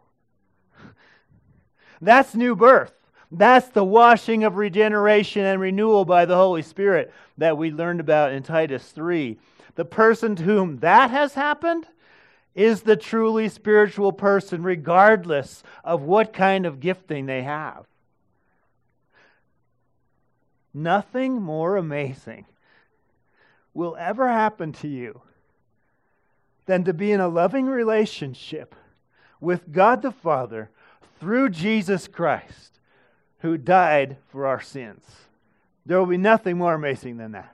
That's 2.00 2.34
new 2.34 2.54
birth. 2.54 2.92
That's 3.32 3.68
the 3.68 3.84
washing 3.84 4.44
of 4.44 4.56
regeneration 4.56 5.44
and 5.44 5.60
renewal 5.60 6.04
by 6.04 6.24
the 6.24 6.36
Holy 6.36 6.62
Spirit 6.62 7.12
that 7.38 7.56
we 7.56 7.70
learned 7.70 7.98
about 7.98 8.32
in 8.32 8.42
Titus 8.42 8.90
3. 8.90 9.38
The 9.74 9.84
person 9.84 10.36
to 10.36 10.42
whom 10.42 10.78
that 10.78 11.10
has 11.10 11.34
happened 11.34 11.86
is 12.54 12.82
the 12.82 12.96
truly 12.96 13.48
spiritual 13.48 14.12
person, 14.12 14.62
regardless 14.62 15.62
of 15.82 16.02
what 16.02 16.32
kind 16.32 16.66
of 16.66 16.80
gifting 16.80 17.26
they 17.26 17.42
have. 17.42 17.84
Nothing 20.72 21.42
more 21.42 21.76
amazing 21.76 22.46
will 23.72 23.96
ever 23.98 24.28
happen 24.28 24.72
to 24.72 24.88
you 24.88 25.22
than 26.66 26.84
to 26.84 26.94
be 26.94 27.12
in 27.12 27.20
a 27.20 27.28
loving 27.28 27.66
relationship 27.66 28.74
with 29.40 29.72
God 29.72 30.02
the 30.02 30.12
Father 30.12 30.70
through 31.20 31.50
Jesus 31.50 32.08
Christ, 32.08 32.78
who 33.40 33.58
died 33.58 34.16
for 34.28 34.46
our 34.46 34.60
sins. 34.60 35.02
There 35.84 35.98
will 35.98 36.06
be 36.06 36.16
nothing 36.16 36.56
more 36.56 36.74
amazing 36.74 37.18
than 37.18 37.32
that. 37.32 37.53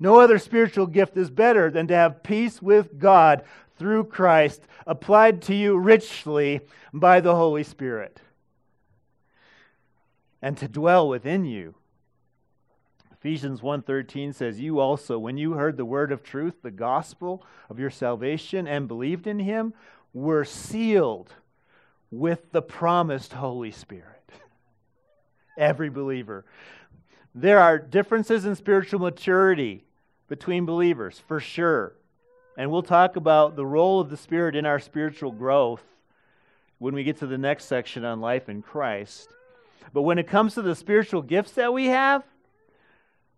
No 0.00 0.20
other 0.20 0.38
spiritual 0.38 0.86
gift 0.86 1.16
is 1.16 1.30
better 1.30 1.70
than 1.70 1.88
to 1.88 1.94
have 1.94 2.22
peace 2.22 2.62
with 2.62 2.98
God 2.98 3.44
through 3.78 4.04
Christ 4.04 4.62
applied 4.86 5.42
to 5.42 5.54
you 5.54 5.76
richly 5.76 6.60
by 6.92 7.20
the 7.20 7.34
Holy 7.34 7.62
Spirit 7.62 8.20
and 10.40 10.56
to 10.58 10.68
dwell 10.68 11.08
within 11.08 11.44
you. 11.44 11.74
Ephesians 13.12 13.60
1:13 13.60 14.32
says 14.32 14.60
you 14.60 14.78
also 14.78 15.18
when 15.18 15.36
you 15.36 15.52
heard 15.52 15.76
the 15.76 15.84
word 15.84 16.12
of 16.12 16.22
truth 16.22 16.62
the 16.62 16.70
gospel 16.70 17.44
of 17.68 17.78
your 17.78 17.90
salvation 17.90 18.68
and 18.68 18.86
believed 18.86 19.26
in 19.26 19.40
him 19.40 19.74
were 20.12 20.44
sealed 20.44 21.34
with 22.10 22.52
the 22.52 22.62
promised 22.62 23.32
Holy 23.32 23.72
Spirit. 23.72 24.30
Every 25.58 25.90
believer. 25.90 26.44
There 27.34 27.58
are 27.58 27.78
differences 27.78 28.44
in 28.44 28.54
spiritual 28.54 29.00
maturity 29.00 29.84
between 30.28 30.66
believers, 30.66 31.20
for 31.26 31.40
sure. 31.40 31.94
And 32.56 32.70
we'll 32.70 32.82
talk 32.82 33.16
about 33.16 33.56
the 33.56 33.66
role 33.66 34.00
of 34.00 34.10
the 34.10 34.16
Spirit 34.16 34.56
in 34.56 34.66
our 34.66 34.78
spiritual 34.78 35.32
growth 35.32 35.82
when 36.78 36.94
we 36.94 37.04
get 37.04 37.18
to 37.18 37.26
the 37.26 37.38
next 37.38 37.64
section 37.64 38.04
on 38.04 38.20
life 38.20 38.48
in 38.48 38.62
Christ. 38.62 39.28
But 39.92 40.02
when 40.02 40.18
it 40.18 40.28
comes 40.28 40.54
to 40.54 40.62
the 40.62 40.74
spiritual 40.74 41.22
gifts 41.22 41.52
that 41.52 41.72
we 41.72 41.86
have, 41.86 42.22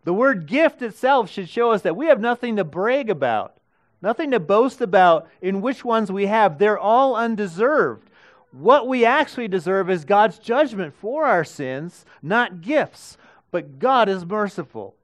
the 0.04 0.14
word 0.14 0.46
gift 0.46 0.82
itself 0.82 1.30
should 1.30 1.48
show 1.48 1.72
us 1.72 1.82
that 1.82 1.96
we 1.96 2.06
have 2.06 2.20
nothing 2.20 2.56
to 2.56 2.64
brag 2.64 3.10
about, 3.10 3.56
nothing 4.00 4.30
to 4.30 4.40
boast 4.40 4.80
about 4.80 5.28
in 5.42 5.60
which 5.60 5.84
ones 5.84 6.10
we 6.10 6.26
have. 6.26 6.58
They're 6.58 6.78
all 6.78 7.14
undeserved. 7.14 8.08
What 8.52 8.88
we 8.88 9.04
actually 9.04 9.48
deserve 9.48 9.90
is 9.90 10.04
God's 10.04 10.38
judgment 10.38 10.94
for 10.94 11.24
our 11.26 11.44
sins, 11.44 12.04
not 12.22 12.62
gifts. 12.62 13.16
But 13.50 13.78
God 13.78 14.08
is 14.08 14.24
merciful. 14.24 14.94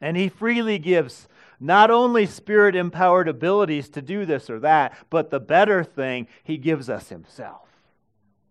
And 0.00 0.16
He 0.16 0.28
freely 0.28 0.78
gives 0.78 1.28
not 1.58 1.90
only 1.90 2.26
spirit 2.26 2.76
empowered 2.76 3.28
abilities 3.28 3.88
to 3.90 4.02
do 4.02 4.26
this 4.26 4.50
or 4.50 4.60
that, 4.60 4.96
but 5.10 5.30
the 5.30 5.40
better 5.40 5.82
thing, 5.82 6.28
He 6.44 6.56
gives 6.56 6.90
us 6.90 7.08
Himself 7.08 7.68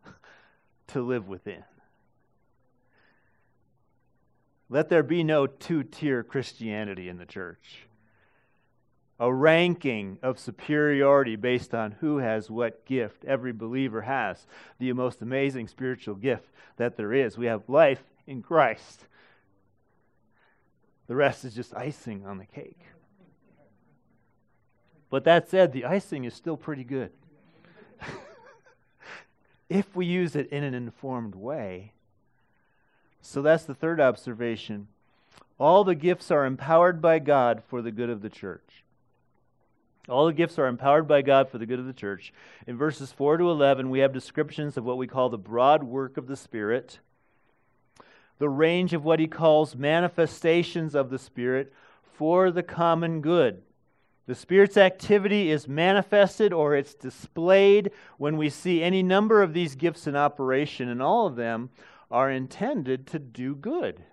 to 0.88 1.02
live 1.02 1.28
within. 1.28 1.64
Let 4.70 4.90
there 4.90 5.04
be 5.04 5.24
no 5.24 5.46
two 5.48 5.84
tier 5.84 6.24
Christianity 6.24 7.08
in 7.08 7.18
the 7.18 7.26
church. 7.26 7.86
A 9.20 9.34
ranking 9.34 10.18
of 10.22 10.40
superiority 10.40 11.36
based 11.36 11.74
on 11.74 11.92
who 11.92 12.18
has 12.18 12.50
what 12.50 12.86
gift. 12.86 13.24
Every 13.24 13.54
believer 13.54 14.02
has 14.02 14.46
the 14.80 14.92
most 14.94 15.22
amazing 15.22 15.68
spiritual 15.68 16.16
gift 16.16 16.50
that 16.78 16.98
there 16.98 17.14
is. 17.14 17.38
We 17.38 17.46
have 17.46 17.70
life 17.70 18.04
in 18.28 18.42
Christ. 18.42 19.06
The 21.08 21.16
rest 21.16 21.46
is 21.46 21.54
just 21.54 21.76
icing 21.76 22.26
on 22.26 22.38
the 22.38 22.46
cake. 22.46 22.80
But 25.10 25.24
that 25.26 25.50
said, 25.50 25.72
the 25.72 25.86
icing 25.86 26.26
is 26.26 26.34
still 26.34 26.58
pretty 26.58 26.84
good. 26.84 27.12
if 29.70 29.96
we 29.96 30.06
use 30.06 30.36
it 30.36 30.50
in 30.50 30.64
an 30.64 30.74
informed 30.74 31.36
way. 31.36 31.92
So 33.22 33.42
that's 33.42 33.64
the 33.64 33.76
third 33.76 34.00
observation. 34.00 34.88
All 35.60 35.84
the 35.84 35.96
gifts 35.96 36.32
are 36.32 36.46
empowered 36.46 37.02
by 37.02 37.20
God 37.20 37.64
for 37.68 37.82
the 37.82 37.92
good 37.92 38.10
of 38.10 38.22
the 38.22 38.30
church. 38.30 38.84
All 40.08 40.28
the 40.28 40.34
gifts 40.34 40.60
are 40.60 40.68
empowered 40.68 41.08
by 41.08 41.22
God 41.22 41.50
for 41.50 41.58
the 41.58 41.66
good 41.66 41.80
of 41.80 41.86
the 41.86 41.94
church. 41.94 42.32
In 42.68 42.78
verses 42.78 43.12
4 43.12 43.38
to 43.38 43.50
11, 43.50 43.90
we 43.90 44.00
have 44.00 44.14
descriptions 44.14 44.78
of 44.78 44.84
what 44.84 44.98
we 44.98 45.08
call 45.08 45.30
the 45.30 45.38
broad 45.38 45.84
work 45.84 46.18
of 46.18 46.28
the 46.28 46.36
Spirit 46.36 47.00
the 48.38 48.50
range 48.50 48.94
of 48.94 49.06
what 49.06 49.20
he 49.20 49.28
calls 49.28 49.76
manifestations 49.76 50.96
of 50.96 51.10
the 51.10 51.20
Spirit 51.20 51.74
for 52.04 52.52
the 52.52 52.64
common 52.64 53.22
good. 53.22 53.62
The 54.28 54.36
Spirit's 54.36 54.78
activity 54.78 55.52
is 55.52 55.68
manifested 55.68 56.52
or 56.52 56.76
it's 56.76 56.96
displayed 56.96 57.92
when 58.18 58.38
we 58.38 58.50
see 58.50 58.82
any 58.82 59.04
number 59.04 59.42
of 59.42 59.54
these 59.54 59.76
gifts 59.76 60.08
in 60.08 60.16
operation, 60.16 60.90
and 60.90 61.02
all 61.02 61.28
of 61.28 61.36
them 61.36 61.70
are 62.10 62.32
intended 62.32 63.06
to 63.08 63.20
do 63.20 63.56
good. 63.56 64.04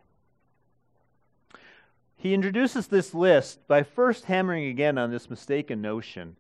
He 2.17 2.35
introduces 2.35 2.87
this 2.87 3.15
list 3.15 3.67
by 3.67 3.83
first 3.83 4.27
hammering 4.27 4.67
again 4.67 4.99
on 4.99 5.11
this 5.11 5.31
mistaken 5.31 5.81
notion 5.81 6.37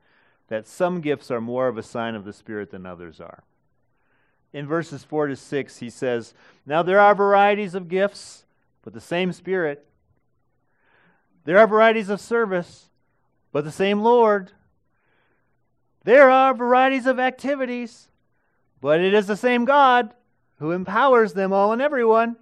that 0.48 0.68
some 0.68 1.00
gifts 1.00 1.30
are 1.30 1.40
more 1.40 1.66
of 1.66 1.78
a 1.78 1.82
sign 1.82 2.14
of 2.14 2.24
the 2.24 2.32
Spirit 2.32 2.70
than 2.70 2.86
others 2.86 3.20
are 3.20 3.42
in 4.52 4.66
verses 4.66 5.02
4 5.04 5.28
to 5.28 5.36
6, 5.36 5.78
he 5.78 5.90
says, 5.90 6.34
Now 6.66 6.82
there 6.82 7.00
are 7.00 7.14
varieties 7.14 7.74
of 7.74 7.88
gifts, 7.88 8.44
but 8.82 8.92
the 8.92 9.00
same 9.00 9.32
Spirit. 9.32 9.86
There 11.44 11.58
are 11.58 11.66
varieties 11.66 12.08
of 12.08 12.20
service, 12.20 12.90
but 13.50 13.64
the 13.64 13.72
same 13.72 14.00
Lord. 14.00 14.52
There 16.04 16.30
are 16.30 16.54
varieties 16.54 17.06
of 17.06 17.18
activities, 17.18 18.08
but 18.80 19.00
it 19.00 19.14
is 19.14 19.26
the 19.26 19.36
same 19.36 19.64
God 19.64 20.14
who 20.58 20.72
empowers 20.72 21.32
them 21.32 21.52
all 21.52 21.72
and 21.72 21.80
everyone. 21.80 22.36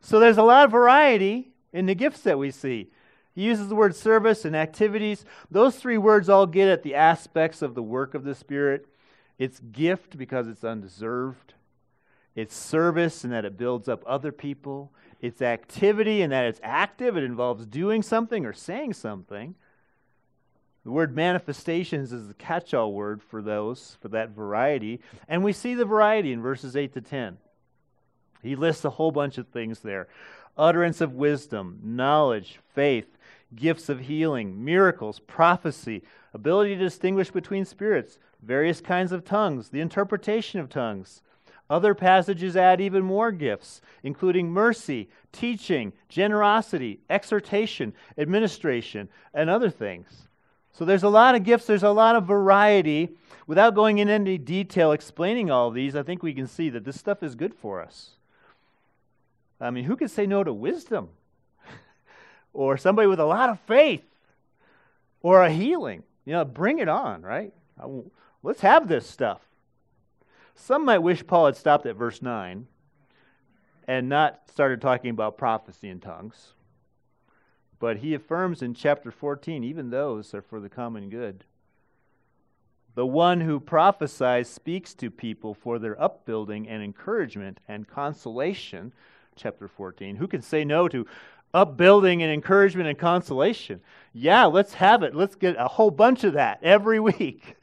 So 0.00 0.18
there's 0.18 0.38
a 0.38 0.42
lot 0.42 0.64
of 0.64 0.70
variety 0.70 1.52
in 1.72 1.86
the 1.86 1.94
gifts 1.94 2.20
that 2.20 2.38
we 2.38 2.50
see. 2.50 2.90
He 3.34 3.42
uses 3.42 3.68
the 3.68 3.74
word 3.74 3.94
service 3.94 4.44
and 4.44 4.56
activities. 4.56 5.24
Those 5.50 5.76
three 5.76 5.98
words 5.98 6.28
all 6.28 6.46
get 6.46 6.68
at 6.68 6.82
the 6.82 6.94
aspects 6.94 7.60
of 7.60 7.74
the 7.74 7.82
work 7.82 8.14
of 8.14 8.24
the 8.24 8.34
Spirit 8.34 8.86
It's 9.38 9.60
gift 9.60 10.16
because 10.16 10.48
it's 10.48 10.64
undeserved. 10.64 11.54
It's 12.34 12.54
service 12.54 13.24
in 13.24 13.30
that 13.30 13.44
it 13.44 13.56
builds 13.56 13.88
up 13.88 14.02
other 14.06 14.32
people. 14.32 14.92
It's 15.20 15.40
activity 15.40 16.22
in 16.22 16.30
that 16.30 16.44
it's 16.44 16.60
active. 16.62 17.16
It 17.16 17.24
involves 17.24 17.66
doing 17.66 18.02
something 18.02 18.44
or 18.44 18.52
saying 18.52 18.94
something. 18.94 19.54
The 20.84 20.92
word 20.92 21.16
manifestations 21.16 22.12
is 22.12 22.28
the 22.28 22.34
catch 22.34 22.72
all 22.72 22.92
word 22.92 23.22
for 23.22 23.42
those, 23.42 23.96
for 24.00 24.08
that 24.08 24.30
variety. 24.30 25.00
And 25.26 25.42
we 25.42 25.52
see 25.52 25.74
the 25.74 25.84
variety 25.84 26.32
in 26.32 26.40
verses 26.40 26.76
8 26.76 26.94
to 26.94 27.00
10. 27.00 27.38
He 28.42 28.54
lists 28.54 28.84
a 28.84 28.90
whole 28.90 29.10
bunch 29.10 29.38
of 29.38 29.48
things 29.48 29.80
there 29.80 30.08
utterance 30.56 31.00
of 31.00 31.12
wisdom, 31.12 31.78
knowledge, 31.82 32.60
faith, 32.74 33.18
gifts 33.54 33.88
of 33.88 34.00
healing, 34.00 34.64
miracles, 34.64 35.18
prophecy, 35.18 36.02
ability 36.36 36.76
to 36.76 36.84
distinguish 36.84 37.30
between 37.30 37.64
spirits, 37.64 38.18
various 38.42 38.82
kinds 38.82 39.10
of 39.10 39.24
tongues, 39.24 39.70
the 39.70 39.80
interpretation 39.80 40.60
of 40.60 40.68
tongues. 40.68 41.22
Other 41.68 41.94
passages 41.94 42.56
add 42.56 42.80
even 42.80 43.02
more 43.02 43.32
gifts, 43.32 43.80
including 44.02 44.50
mercy, 44.50 45.08
teaching, 45.32 45.94
generosity, 46.10 47.00
exhortation, 47.08 47.94
administration, 48.18 49.08
and 49.32 49.48
other 49.48 49.70
things. 49.70 50.28
So 50.72 50.84
there's 50.84 51.02
a 51.02 51.08
lot 51.08 51.34
of 51.34 51.42
gifts, 51.42 51.66
there's 51.66 51.82
a 51.82 51.90
lot 51.90 52.16
of 52.16 52.26
variety. 52.26 53.08
Without 53.46 53.74
going 53.74 53.96
into 53.96 54.12
any 54.12 54.36
detail 54.36 54.92
explaining 54.92 55.50
all 55.50 55.70
these, 55.70 55.96
I 55.96 56.02
think 56.02 56.22
we 56.22 56.34
can 56.34 56.46
see 56.46 56.68
that 56.68 56.84
this 56.84 57.00
stuff 57.00 57.22
is 57.22 57.34
good 57.34 57.54
for 57.54 57.80
us. 57.80 58.10
I 59.58 59.70
mean, 59.70 59.84
who 59.84 59.96
could 59.96 60.10
say 60.10 60.26
no 60.26 60.44
to 60.44 60.52
wisdom? 60.52 61.08
or 62.52 62.76
somebody 62.76 63.08
with 63.08 63.20
a 63.20 63.24
lot 63.24 63.48
of 63.48 63.58
faith? 63.60 64.04
Or 65.22 65.42
a 65.42 65.50
healing? 65.50 66.02
You 66.26 66.32
know, 66.32 66.44
bring 66.44 66.80
it 66.80 66.88
on, 66.88 67.22
right? 67.22 67.54
Let's 68.42 68.60
have 68.60 68.88
this 68.88 69.08
stuff. 69.08 69.40
Some 70.54 70.84
might 70.84 70.98
wish 70.98 71.26
Paul 71.26 71.46
had 71.46 71.56
stopped 71.56 71.86
at 71.86 71.96
verse 71.96 72.20
9 72.20 72.66
and 73.88 74.08
not 74.08 74.40
started 74.50 74.80
talking 74.80 75.10
about 75.10 75.38
prophecy 75.38 75.88
in 75.88 76.00
tongues. 76.00 76.52
But 77.78 77.98
he 77.98 78.14
affirms 78.14 78.62
in 78.62 78.74
chapter 78.74 79.10
14, 79.10 79.62
even 79.62 79.90
those 79.90 80.34
are 80.34 80.42
for 80.42 80.60
the 80.60 80.68
common 80.68 81.08
good. 81.10 81.44
The 82.94 83.06
one 83.06 83.42
who 83.42 83.60
prophesies 83.60 84.48
speaks 84.48 84.94
to 84.94 85.10
people 85.10 85.52
for 85.52 85.78
their 85.78 86.00
upbuilding 86.02 86.66
and 86.66 86.82
encouragement 86.82 87.60
and 87.68 87.86
consolation. 87.86 88.92
Chapter 89.36 89.68
14. 89.68 90.16
Who 90.16 90.26
can 90.26 90.40
say 90.40 90.64
no 90.64 90.88
to 90.88 91.06
upbuilding 91.56 92.22
and 92.22 92.30
encouragement 92.30 92.88
and 92.88 92.98
consolation? 92.98 93.80
Yeah, 94.12 94.44
let's 94.44 94.74
have 94.74 95.02
it. 95.02 95.14
Let's 95.14 95.34
get 95.34 95.56
a 95.58 95.66
whole 95.66 95.90
bunch 95.90 96.22
of 96.22 96.34
that 96.34 96.60
every 96.62 97.00
week. 97.12 97.56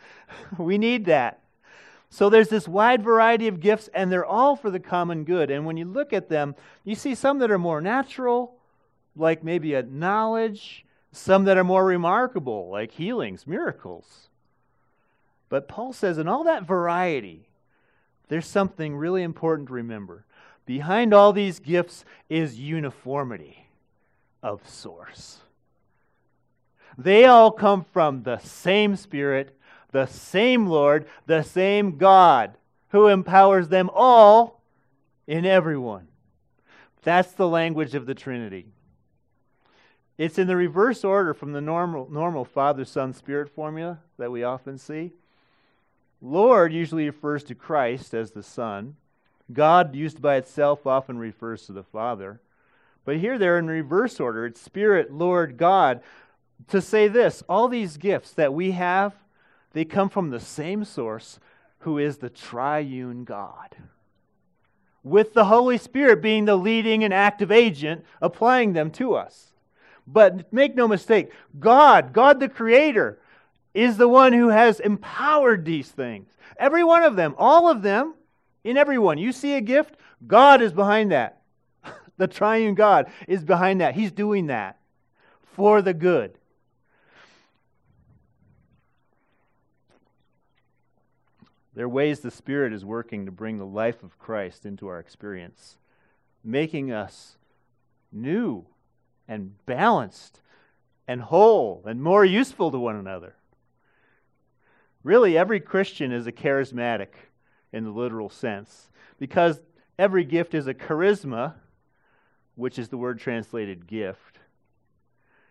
we 0.57 0.77
need 0.77 1.05
that. 1.05 1.39
So 2.09 2.29
there's 2.29 2.49
this 2.49 2.67
wide 2.67 3.03
variety 3.03 3.47
of 3.47 3.59
gifts, 3.59 3.89
and 3.93 4.11
they're 4.11 4.25
all 4.25 4.55
for 4.55 4.69
the 4.69 4.79
common 4.79 5.23
good. 5.23 5.49
And 5.49 5.65
when 5.65 5.77
you 5.77 5.85
look 5.85 6.11
at 6.11 6.29
them, 6.29 6.55
you 6.83 6.95
see 6.95 7.15
some 7.15 7.39
that 7.39 7.49
are 7.49 7.57
more 7.57 7.81
natural, 7.81 8.55
like 9.15 9.43
maybe 9.43 9.73
a 9.73 9.83
knowledge, 9.83 10.85
some 11.11 11.45
that 11.45 11.57
are 11.57 11.63
more 11.63 11.85
remarkable, 11.85 12.69
like 12.69 12.91
healings, 12.91 13.47
miracles. 13.47 14.29
But 15.49 15.67
Paul 15.67 15.93
says, 15.93 16.17
in 16.17 16.27
all 16.27 16.43
that 16.43 16.63
variety, 16.67 17.47
there's 18.27 18.47
something 18.47 18.95
really 18.95 19.23
important 19.23 19.67
to 19.67 19.73
remember. 19.73 20.25
Behind 20.65 21.13
all 21.13 21.33
these 21.33 21.59
gifts 21.59 22.05
is 22.29 22.59
uniformity 22.59 23.62
of 24.43 24.67
source. 24.69 25.39
They 26.97 27.25
all 27.25 27.49
come 27.49 27.85
from 27.91 28.21
the 28.21 28.37
same 28.37 28.95
Spirit, 28.95 29.57
the 29.91 30.05
same 30.05 30.67
Lord, 30.67 31.07
the 31.25 31.41
same 31.41 31.97
God 31.97 32.55
who 32.89 33.07
empowers 33.07 33.69
them 33.69 33.89
all 33.91 34.61
in 35.25 35.45
everyone. 35.45 36.07
That's 37.01 37.31
the 37.31 37.47
language 37.47 37.95
of 37.95 38.05
the 38.05 38.13
Trinity. 38.13 38.67
It's 40.17 40.37
in 40.37 40.47
the 40.47 40.55
reverse 40.55 41.03
order 41.03 41.33
from 41.33 41.53
the 41.53 41.61
normal, 41.61 42.07
normal 42.11 42.45
Father, 42.45 42.85
Son, 42.85 43.13
Spirit 43.13 43.49
formula 43.49 43.99
that 44.17 44.31
we 44.31 44.43
often 44.43 44.77
see. 44.77 45.11
Lord 46.21 46.71
usually 46.71 47.07
refers 47.07 47.43
to 47.45 47.55
Christ 47.55 48.13
as 48.13 48.31
the 48.31 48.43
Son. 48.43 48.95
God, 49.51 49.95
used 49.95 50.21
by 50.21 50.35
itself, 50.35 50.85
often 50.85 51.17
refers 51.17 51.65
to 51.65 51.73
the 51.73 51.83
Father. 51.83 52.39
But 53.05 53.17
here 53.17 53.37
they're 53.37 53.59
in 53.59 53.67
reverse 53.67 54.19
order. 54.19 54.45
It's 54.45 54.61
Spirit, 54.61 55.11
Lord, 55.11 55.57
God. 55.57 56.01
To 56.69 56.81
say 56.81 57.07
this, 57.07 57.43
all 57.49 57.67
these 57.67 57.97
gifts 57.97 58.31
that 58.31 58.53
we 58.53 58.71
have, 58.71 59.13
they 59.73 59.85
come 59.85 60.09
from 60.09 60.29
the 60.29 60.39
same 60.39 60.85
source, 60.85 61.39
who 61.79 61.97
is 61.97 62.17
the 62.17 62.29
triune 62.29 63.25
God. 63.25 63.75
With 65.03 65.33
the 65.33 65.45
Holy 65.45 65.77
Spirit 65.77 66.21
being 66.21 66.45
the 66.45 66.55
leading 66.55 67.03
and 67.03 67.13
active 67.13 67.51
agent, 67.51 68.05
applying 68.21 68.71
them 68.71 68.89
to 68.91 69.15
us. 69.15 69.51
But 70.07 70.51
make 70.53 70.75
no 70.75 70.87
mistake, 70.87 71.31
God, 71.59 72.13
God 72.13 72.39
the 72.39 72.47
Creator, 72.47 73.19
is 73.73 73.97
the 73.97 74.07
one 74.07 74.31
who 74.31 74.49
has 74.49 74.79
empowered 74.79 75.65
these 75.65 75.89
things. 75.89 76.29
Every 76.57 76.83
one 76.83 77.03
of 77.03 77.15
them, 77.15 77.35
all 77.37 77.69
of 77.69 77.81
them, 77.81 78.13
in 78.63 78.77
everyone. 78.77 79.17
You 79.17 79.33
see 79.33 79.55
a 79.55 79.61
gift, 79.61 79.97
God 80.25 80.61
is 80.61 80.71
behind 80.71 81.11
that. 81.11 81.41
The 82.17 82.27
triune 82.27 82.75
God 82.75 83.11
is 83.27 83.43
behind 83.43 83.81
that. 83.81 83.95
He's 83.95 84.11
doing 84.11 84.47
that 84.47 84.79
for 85.43 85.81
the 85.81 85.93
good. 85.93 86.37
There 91.75 91.85
are 91.85 91.89
ways 91.89 92.19
the 92.19 92.31
Spirit 92.31 92.71
is 92.71 92.85
working 92.85 93.25
to 93.25 93.31
bring 93.31 93.57
the 93.57 93.65
life 93.65 94.03
of 94.03 94.19
Christ 94.19 94.65
into 94.65 94.87
our 94.87 94.99
experience, 94.99 95.77
making 96.43 96.91
us 96.91 97.37
new 98.11 98.65
and 99.27 99.55
balanced 99.65 100.39
and 101.07 101.21
whole 101.21 101.83
and 101.85 102.01
more 102.01 102.23
useful 102.23 102.69
to 102.71 102.77
one 102.77 102.95
another. 102.95 103.35
Really, 105.03 105.37
every 105.37 105.59
Christian 105.59 106.11
is 106.11 106.27
a 106.27 106.31
charismatic 106.31 107.09
in 107.73 107.83
the 107.83 107.91
literal 107.91 108.29
sense 108.29 108.89
because 109.19 109.59
every 109.97 110.23
gift 110.23 110.53
is 110.53 110.67
a 110.67 110.73
charisma, 110.73 111.55
which 112.55 112.77
is 112.77 112.89
the 112.89 112.97
word 112.97 113.19
translated 113.19 113.87
gift. 113.87 114.39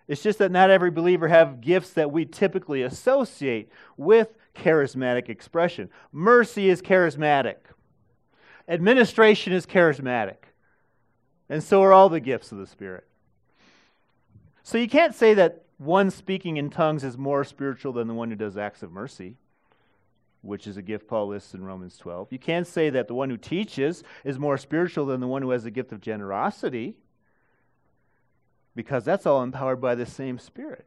It's 0.09 0.23
just 0.23 0.39
that 0.41 0.51
not 0.51 0.71
every 0.71 0.91
believer 0.91 1.29
have 1.29 1.61
gifts 1.61 1.91
that 1.91 2.11
we 2.11 2.25
typically 2.25 2.83
associate 2.83 3.71
with 3.97 4.37
charismatic 4.55 5.29
expression. 5.29 5.89
Mercy 6.11 6.69
is 6.69 6.83
charismatic. 6.83 7.57
Administration 8.69 9.53
is 9.53 9.67
charismatic. 9.67 10.37
And 11.49 11.63
so 11.63 11.83
are 11.83 11.93
all 11.93 12.09
the 12.09 12.21
gifts 12.21 12.53
of 12.53 12.59
the 12.59 12.67
Spirit. 12.67 13.07
So 14.63 14.79
you 14.79 14.89
can't 14.89 15.15
say 15.15 15.35
that 15.35 15.65
one 15.79 16.11
speaking 16.11 16.57
in 16.57 16.71
tongues 16.71 17.05
is 17.05 17.19
more 17.19 17.45
spiritual 17.45 17.93
than 17.93 18.07
the 18.07 18.15
one 18.15 18.31
who 18.31 18.37
does 18.37 18.57
acts 18.57 18.83
of 18.83 18.93
mercy, 18.93 19.37
which 20.43 20.67
is 20.67 20.77
a 20.77 20.83
gift 20.83 21.07
Paul 21.07 21.29
lists 21.29 21.55
in 21.55 21.65
Romans 21.65 21.97
12. 21.97 22.33
You 22.33 22.39
can't 22.39 22.67
say 22.67 22.91
that 22.91 23.09
the 23.09 23.15
one 23.15 23.31
who 23.31 23.37
teaches 23.37 24.03
is 24.25 24.39
more 24.39 24.59
spiritual 24.59 25.07
than 25.07 25.21
the 25.21 25.27
one 25.27 25.43
who 25.43 25.51
has 25.51 25.65
the 25.65 25.71
gift 25.71 25.93
of 25.93 26.01
generosity, 26.01 26.97
because 28.75 29.05
that's 29.05 29.27
all 29.27 29.43
empowered 29.43 29.81
by 29.81 29.95
the 29.95 30.07
same 30.07 30.39
Spirit. 30.39 30.87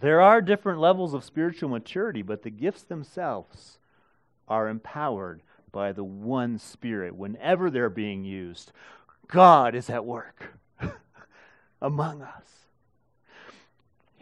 There 0.00 0.20
are 0.20 0.40
different 0.40 0.80
levels 0.80 1.14
of 1.14 1.22
spiritual 1.22 1.68
maturity, 1.68 2.22
but 2.22 2.42
the 2.42 2.50
gifts 2.50 2.82
themselves 2.82 3.78
are 4.48 4.68
empowered 4.68 5.42
by 5.70 5.92
the 5.92 6.04
one 6.04 6.58
Spirit 6.58 7.14
whenever 7.14 7.70
they're 7.70 7.90
being 7.90 8.24
used. 8.24 8.72
God 9.28 9.74
is 9.74 9.88
at 9.88 10.04
work 10.04 10.58
among 11.82 12.22
us. 12.22 12.61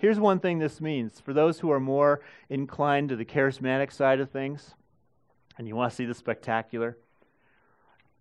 Here's 0.00 0.18
one 0.18 0.40
thing 0.40 0.58
this 0.58 0.80
means 0.80 1.20
for 1.20 1.34
those 1.34 1.60
who 1.60 1.70
are 1.70 1.78
more 1.78 2.22
inclined 2.48 3.10
to 3.10 3.16
the 3.16 3.24
charismatic 3.26 3.92
side 3.92 4.18
of 4.18 4.30
things, 4.30 4.74
and 5.58 5.68
you 5.68 5.76
want 5.76 5.92
to 5.92 5.96
see 5.96 6.06
the 6.06 6.14
spectacular. 6.14 6.96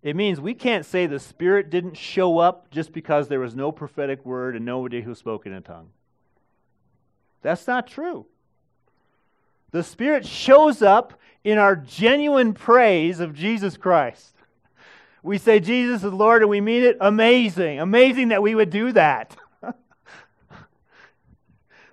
It 0.02 0.14
means 0.14 0.42
we 0.42 0.52
can't 0.52 0.84
say 0.84 1.06
the 1.06 1.18
Spirit 1.18 1.70
didn't 1.70 1.96
show 1.96 2.38
up 2.38 2.70
just 2.70 2.92
because 2.92 3.28
there 3.28 3.40
was 3.40 3.56
no 3.56 3.72
prophetic 3.72 4.26
word 4.26 4.56
and 4.56 4.66
nobody 4.66 5.00
who 5.00 5.14
spoke 5.14 5.46
in 5.46 5.54
a 5.54 5.62
tongue. 5.62 5.88
That's 7.40 7.66
not 7.66 7.86
true. 7.86 8.26
The 9.70 9.82
Spirit 9.82 10.26
shows 10.26 10.82
up 10.82 11.18
in 11.44 11.56
our 11.56 11.76
genuine 11.76 12.52
praise 12.52 13.20
of 13.20 13.34
Jesus 13.34 13.78
Christ. 13.78 14.34
We 15.22 15.38
say 15.38 15.60
Jesus 15.60 16.04
is 16.04 16.12
Lord 16.12 16.42
and 16.42 16.50
we 16.50 16.60
mean 16.60 16.82
it. 16.82 16.98
Amazing. 17.00 17.80
Amazing 17.80 18.28
that 18.28 18.42
we 18.42 18.54
would 18.54 18.68
do 18.68 18.92
that. 18.92 19.34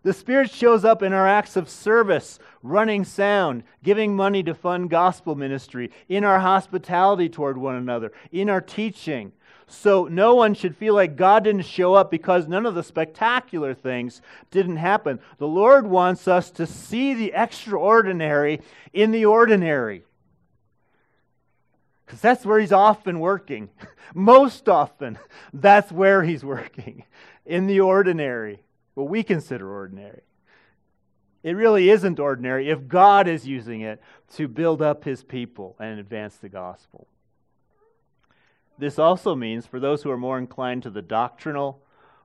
The 0.08 0.14
Spirit 0.14 0.50
shows 0.50 0.86
up 0.86 1.04
in 1.04 1.12
our 1.12 1.28
acts 1.28 1.58
of 1.58 1.70
service, 1.70 2.40
running 2.64 3.04
sound, 3.04 3.64
giving 3.84 4.16
money 4.16 4.42
to 4.42 4.54
fund 4.54 4.90
gospel 4.90 5.36
ministry, 5.36 5.92
in 6.08 6.24
our 6.24 6.40
hospitality 6.40 7.28
toward 7.28 7.58
one 7.58 7.76
another, 7.76 8.14
in 8.32 8.50
our 8.50 8.62
teaching. 8.62 9.34
So 9.68 10.06
no 10.06 10.34
one 10.34 10.54
should 10.54 10.78
feel 10.78 10.94
like 10.94 11.18
God 11.18 11.44
didn't 11.44 11.66
show 11.66 11.94
up 11.94 12.10
because 12.10 12.48
none 12.48 12.66
of 12.66 12.74
the 12.74 12.84
spectacular 12.84 13.74
things 13.74 14.22
didn't 14.50 14.78
happen. 14.78 15.20
The 15.40 15.48
Lord 15.50 15.86
wants 15.86 16.26
us 16.26 16.52
to 16.52 16.66
see 16.66 17.14
the 17.14 17.34
extraordinary 17.34 18.62
in 18.94 19.12
the 19.12 19.26
ordinary. 19.26 20.06
Because 22.06 22.22
that's 22.22 22.46
where 22.46 22.62
He's 22.62 22.72
often 22.72 23.20
working. 23.20 23.68
Most 24.14 24.70
often, 24.70 25.20
that's 25.52 25.92
where 25.92 26.24
He's 26.24 26.46
working. 26.46 27.04
In 27.46 27.68
the 27.68 27.82
ordinary, 27.82 28.62
what 28.98 29.10
we 29.10 29.22
consider 29.22 29.72
ordinary. 29.72 30.24
It 31.44 31.52
really 31.52 31.92
isn't 31.92 32.20
ordinary 32.20 32.72
if 32.72 32.88
God 32.88 33.28
is 33.28 33.46
using 33.46 33.82
it 33.82 34.02
to 34.34 34.48
build 34.48 34.82
up 34.82 35.04
His 35.04 35.24
people 35.24 35.76
and 35.80 36.00
advance 36.00 36.38
the 36.38 36.50
gospel. 36.50 37.06
This 38.80 38.98
also 38.98 39.36
means 39.36 39.68
for 39.68 39.80
those 39.80 40.02
who 40.02 40.10
are 40.10 40.18
more 40.18 40.40
inclined 40.40 40.82
to 40.82 40.90
the 40.90 41.04
doctrinal, 41.04 41.80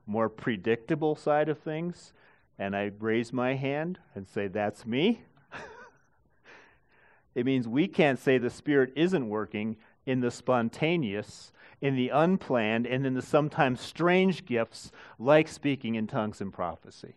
more 0.07 0.31
predictable 0.31 1.15
side 1.15 1.51
of 1.51 1.59
things, 1.59 2.15
and 2.59 2.75
I 2.75 2.91
raise 2.99 3.35
my 3.35 3.55
hand 3.55 3.99
and 4.15 4.27
say, 4.27 4.49
That's 4.49 4.87
me. 4.87 5.25
it 7.35 7.45
means 7.45 7.69
we 7.69 7.87
can't 7.87 8.19
say 8.19 8.39
the 8.39 8.49
Spirit 8.49 8.95
isn't 8.97 9.29
working 9.29 9.77
in 10.07 10.21
the 10.21 10.31
spontaneous, 10.31 11.53
in 11.81 11.97
the 11.97 12.11
unplanned, 12.11 12.87
and 12.87 13.07
in 13.07 13.15
the 13.15 13.23
sometimes 13.23 13.81
strange 13.81 14.45
gifts 14.45 14.93
like 15.19 15.49
speaking 15.49 15.95
in 15.95 16.07
tongues 16.07 16.41
and 16.41 16.53
prophecy. 16.53 17.15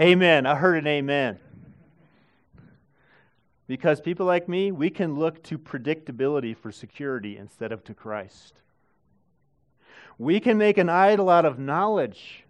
Amen. 0.00 0.46
I 0.46 0.54
heard 0.54 0.78
an 0.78 0.86
amen. 0.86 1.38
Because 3.66 4.00
people 4.00 4.26
like 4.26 4.48
me, 4.48 4.72
we 4.72 4.90
can 4.90 5.18
look 5.18 5.42
to 5.44 5.58
predictability 5.58 6.56
for 6.56 6.72
security 6.72 7.36
instead 7.36 7.72
of 7.72 7.84
to 7.84 7.94
Christ. 7.94 8.54
We 10.18 10.40
can 10.40 10.58
make 10.58 10.78
an 10.78 10.88
idol 10.88 11.30
out 11.30 11.44
of 11.44 11.58
knowledge, 11.58 12.44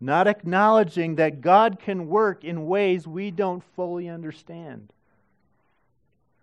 not 0.00 0.26
acknowledging 0.26 1.16
that 1.16 1.40
God 1.40 1.78
can 1.78 2.08
work 2.08 2.44
in 2.44 2.66
ways 2.66 3.06
we 3.06 3.30
don't 3.30 3.62
fully 3.76 4.08
understand. 4.08 4.92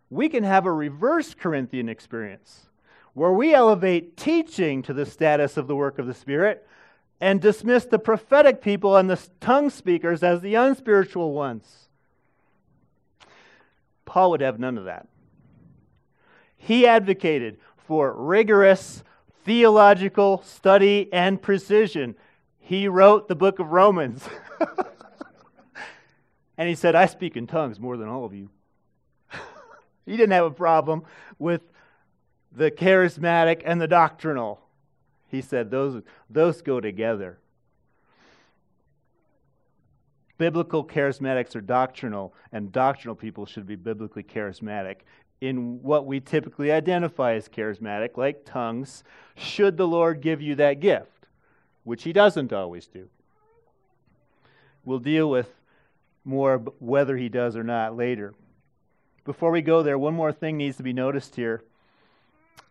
We 0.09 0.29
can 0.29 0.43
have 0.43 0.65
a 0.65 0.71
reverse 0.71 1.33
Corinthian 1.33 1.89
experience 1.89 2.67
where 3.13 3.31
we 3.31 3.53
elevate 3.53 4.17
teaching 4.17 4.81
to 4.83 4.93
the 4.93 5.05
status 5.05 5.57
of 5.57 5.67
the 5.67 5.75
work 5.75 5.99
of 5.99 6.07
the 6.07 6.13
Spirit 6.13 6.65
and 7.21 7.41
dismiss 7.41 7.85
the 7.85 7.99
prophetic 7.99 8.61
people 8.61 8.95
and 8.95 9.09
the 9.09 9.19
tongue 9.41 9.69
speakers 9.69 10.23
as 10.23 10.41
the 10.41 10.55
unspiritual 10.55 11.33
ones. 11.33 11.89
Paul 14.05 14.31
would 14.31 14.41
have 14.41 14.59
none 14.59 14.77
of 14.77 14.85
that. 14.85 15.07
He 16.57 16.87
advocated 16.87 17.57
for 17.77 18.13
rigorous 18.13 19.03
theological 19.43 20.41
study 20.43 21.09
and 21.11 21.41
precision. 21.41 22.15
He 22.59 22.87
wrote 22.87 23.27
the 23.27 23.35
book 23.35 23.59
of 23.59 23.71
Romans. 23.71 24.27
and 26.57 26.69
he 26.69 26.75
said, 26.75 26.95
I 26.95 27.05
speak 27.05 27.35
in 27.37 27.47
tongues 27.47 27.79
more 27.79 27.97
than 27.97 28.07
all 28.07 28.25
of 28.25 28.33
you. 28.33 28.49
He 30.09 30.17
didn't 30.17 30.31
have 30.31 30.45
a 30.45 30.51
problem 30.51 31.03
with 31.37 31.61
the 32.51 32.71
charismatic 32.71 33.61
and 33.65 33.79
the 33.79 33.87
doctrinal. 33.87 34.59
He 35.27 35.41
said 35.41 35.69
those, 35.69 36.01
those 36.29 36.61
go 36.61 36.79
together 36.79 37.37
biblical 40.39 40.83
charismatics 40.83 41.55
are 41.55 41.61
doctrinal, 41.61 42.33
and 42.51 42.71
doctrinal 42.71 43.13
people 43.13 43.45
should 43.45 43.67
be 43.67 43.75
biblically 43.75 44.23
charismatic. 44.23 45.01
In 45.41 45.83
what 45.83 46.07
we 46.07 46.19
typically 46.19 46.71
identify 46.71 47.33
as 47.33 47.47
charismatic, 47.47 48.17
like 48.17 48.45
tongues, 48.45 49.03
should 49.35 49.77
the 49.77 49.87
Lord 49.87 50.21
give 50.21 50.41
you 50.41 50.55
that 50.55 50.79
gift, 50.79 51.27
which 51.83 52.03
He 52.03 52.11
doesn't 52.11 52.51
always 52.51 52.87
do. 52.87 53.07
We'll 54.83 54.99
deal 54.99 55.29
with 55.29 55.53
more 56.25 56.57
whether 56.79 57.15
He 57.15 57.29
does 57.29 57.55
or 57.55 57.63
not 57.63 57.95
later. 57.95 58.33
Before 59.25 59.51
we 59.51 59.61
go 59.61 59.83
there, 59.83 59.97
one 59.97 60.13
more 60.13 60.31
thing 60.31 60.57
needs 60.57 60.77
to 60.77 60.83
be 60.83 60.93
noticed 60.93 61.35
here. 61.35 61.63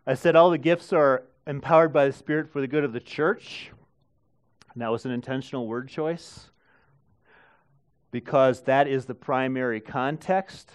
I 0.07 0.15
said 0.15 0.37
all 0.37 0.51
the 0.51 0.59
gifts 0.59 0.93
are 0.93 1.25
empowered 1.47 1.93
by 1.93 2.07
the 2.07 2.13
Spirit 2.13 2.51
for 2.51 2.61
the 2.61 2.67
good 2.67 2.85
of 2.85 2.93
the 2.93 3.01
church. 3.01 3.71
And 4.73 4.83
that 4.83 4.91
was 4.91 5.05
an 5.05 5.11
intentional 5.11 5.67
word 5.67 5.89
choice 5.89 6.51
because 8.11 8.63
that 8.63 8.89
is 8.89 9.05
the 9.05 9.15
primary 9.15 9.81
context 9.81 10.71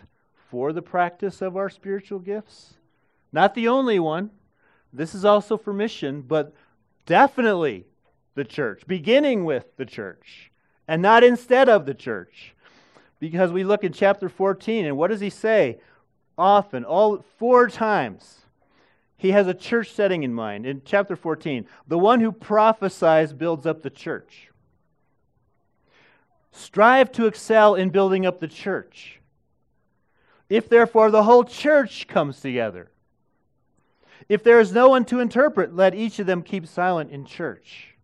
for 0.50 0.72
the 0.72 0.82
practice 0.82 1.42
of 1.42 1.58
our 1.58 1.70
spiritual 1.70 2.20
gifts. 2.20 2.76
Not 3.32 3.56
the 3.56 3.68
only 3.68 4.00
one. 4.00 4.30
This 4.92 5.16
is 5.16 5.26
also 5.26 5.58
for 5.58 5.74
mission, 5.74 6.22
but 6.22 6.54
definitely 7.08 7.86
the 8.36 8.44
church, 8.44 8.84
beginning 8.86 9.46
with 9.46 9.76
the 9.78 9.86
church, 9.86 10.52
and 10.88 11.02
not 11.02 11.24
instead 11.24 11.70
of 11.70 11.86
the 11.86 11.96
church. 11.96 12.54
Because 13.24 13.54
we 13.54 13.64
look 13.64 13.86
in 13.86 13.94
chapter 13.94 14.28
14, 14.28 14.86
and 14.86 14.98
what 14.98 15.10
does 15.10 15.22
he 15.22 15.30
say? 15.30 15.80
Often, 16.38 16.84
all 16.84 17.24
four 17.38 17.70
times, 17.70 18.42
he 19.16 19.32
has 19.32 19.48
a 19.48 19.54
church 19.54 19.94
setting 19.94 20.24
in 20.24 20.34
mind. 20.34 20.66
In 20.66 20.82
chapter 20.84 21.16
14, 21.16 21.66
the 21.88 21.98
one 21.98 22.20
who 22.20 22.34
prophesies 22.34 23.32
builds 23.32 23.66
up 23.66 23.82
the 23.82 23.90
church. 23.90 24.50
Strive 26.52 27.14
to 27.14 27.26
excel 27.26 27.76
in 27.76 27.92
building 27.92 28.26
up 28.26 28.42
the 28.42 28.48
church. 28.50 29.22
If 30.50 30.68
therefore 30.68 31.10
the 31.10 31.24
whole 31.24 31.46
church 31.46 32.10
comes 32.10 32.42
together, 32.42 32.92
if 34.28 34.44
there 34.44 34.60
is 34.60 34.74
no 34.74 34.90
one 34.90 35.06
to 35.06 35.22
interpret, 35.22 35.74
let 35.74 35.96
each 35.96 36.20
of 36.20 36.26
them 36.26 36.42
keep 36.42 36.68
silent 36.68 37.10
in 37.10 37.24
church. 37.24 37.96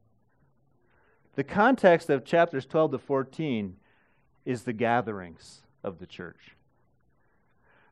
The 1.35 1.43
context 1.43 2.09
of 2.09 2.23
chapters 2.23 2.65
12 2.65 2.91
to 2.91 2.97
14 2.99 3.75
is 4.49 4.63
the 4.63 4.73
gatherings 4.73 5.61
of 5.83 5.99
the 5.99 6.07
church. 6.07 6.55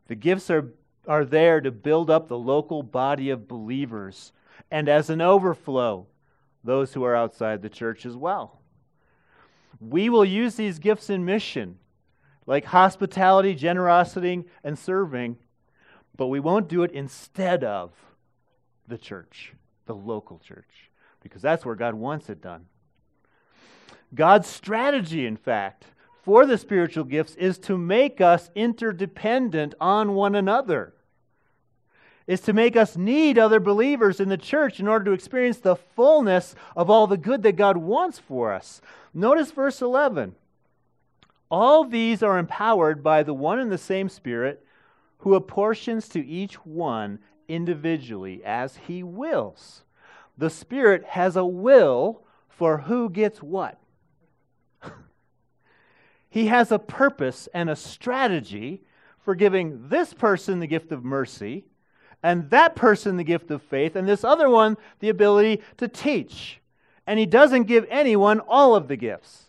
The 0.08 0.16
gifts 0.16 0.50
are, 0.50 0.74
are 1.08 1.24
there 1.24 1.62
to 1.62 1.70
build 1.70 2.10
up 2.10 2.28
the 2.28 2.38
local 2.38 2.82
body 2.82 3.30
of 3.30 3.48
believers, 3.48 4.32
and 4.72 4.90
as 4.90 5.12
an 5.12 5.22
overflow, 5.22 6.08
those 6.64 6.94
who 6.94 7.04
are 7.04 7.16
outside 7.16 7.62
the 7.62 7.70
church 7.70 8.08
as 8.08 8.16
well. 8.16 8.60
We 9.80 10.10
will 10.10 10.26
use 10.26 10.56
these 10.56 10.80
gifts 10.80 11.12
in 11.12 11.24
mission, 11.24 11.78
like 12.48 12.66
hospitality, 12.66 13.54
generosity, 13.54 14.44
and 14.64 14.80
serving, 14.80 15.38
but 16.16 16.26
we 16.26 16.40
won't 16.40 16.68
do 16.68 16.82
it 16.82 16.90
instead 16.92 17.64
of 17.64 17.92
the 18.88 18.98
church, 18.98 19.54
the 19.86 19.94
local 19.94 20.40
church, 20.40 20.90
because 21.22 21.44
that's 21.44 21.64
where 21.64 21.76
God 21.76 21.94
wants 21.94 22.32
it 22.32 22.42
done. 22.42 22.66
God's 24.16 24.48
strategy, 24.48 25.28
in 25.28 25.38
fact, 25.38 25.86
for 26.28 26.46
the 26.46 26.58
spiritual 26.58 27.06
gifts 27.06 27.36
is 27.36 27.58
to 27.58 27.78
make 27.78 28.20
us 28.20 28.52
interdependent 28.54 29.74
on 29.80 30.14
one 30.14 30.36
another 30.36 30.94
is 32.28 32.42
to 32.42 32.52
make 32.52 32.76
us 32.76 32.98
need 32.98 33.38
other 33.38 33.62
believers 33.62 34.20
in 34.20 34.28
the 34.28 34.36
church 34.36 34.82
in 34.82 34.90
order 34.90 35.06
to 35.06 35.14
experience 35.14 35.60
the 35.60 35.78
fullness 35.78 36.54
of 36.76 36.90
all 36.90 37.08
the 37.08 37.16
good 37.16 37.44
that 37.44 37.56
God 37.56 37.78
wants 37.78 38.20
for 38.20 38.52
us. 38.52 38.82
Notice 39.14 39.52
verse 39.52 39.82
11. 39.82 40.36
All 41.50 41.86
these 41.86 42.22
are 42.22 42.38
empowered 42.38 43.02
by 43.02 43.24
the 43.24 43.34
one 43.34 43.60
and 43.60 43.72
the 43.72 43.78
same 43.78 44.10
Spirit 44.10 44.66
who 45.20 45.34
apportions 45.34 46.10
to 46.10 46.28
each 46.28 46.56
one 46.66 47.20
individually 47.48 48.44
as 48.44 48.76
he 48.76 49.02
wills. 49.02 49.84
The 50.38 50.50
Spirit 50.50 51.06
has 51.06 51.38
a 51.38 51.46
will 51.46 52.24
for 52.50 52.80
who 52.80 53.10
gets 53.10 53.42
what. 53.42 53.80
He 56.30 56.48
has 56.48 56.72
a 56.72 56.80
purpose 56.80 57.48
and 57.54 57.70
a 57.70 57.76
strategy 57.76 58.82
for 59.20 59.36
giving 59.36 59.90
this 59.90 60.14
person 60.14 60.60
the 60.60 60.68
gift 60.68 60.92
of 60.92 61.04
mercy 61.04 61.66
and 62.24 62.50
that 62.50 62.76
person 62.76 63.18
the 63.18 63.24
gift 63.24 63.52
of 63.52 63.62
faith, 63.62 63.96
and 63.96 64.08
this 64.08 64.24
other 64.24 64.50
one 64.50 64.78
the 65.00 65.10
ability 65.10 65.62
to 65.78 65.88
teach. 65.88 66.60
And 67.06 67.20
he 67.20 67.26
doesn't 67.26 67.64
give 67.64 67.86
anyone 67.90 68.40
all 68.40 68.76
of 68.76 68.88
the 68.88 68.96
gifts. 68.98 69.46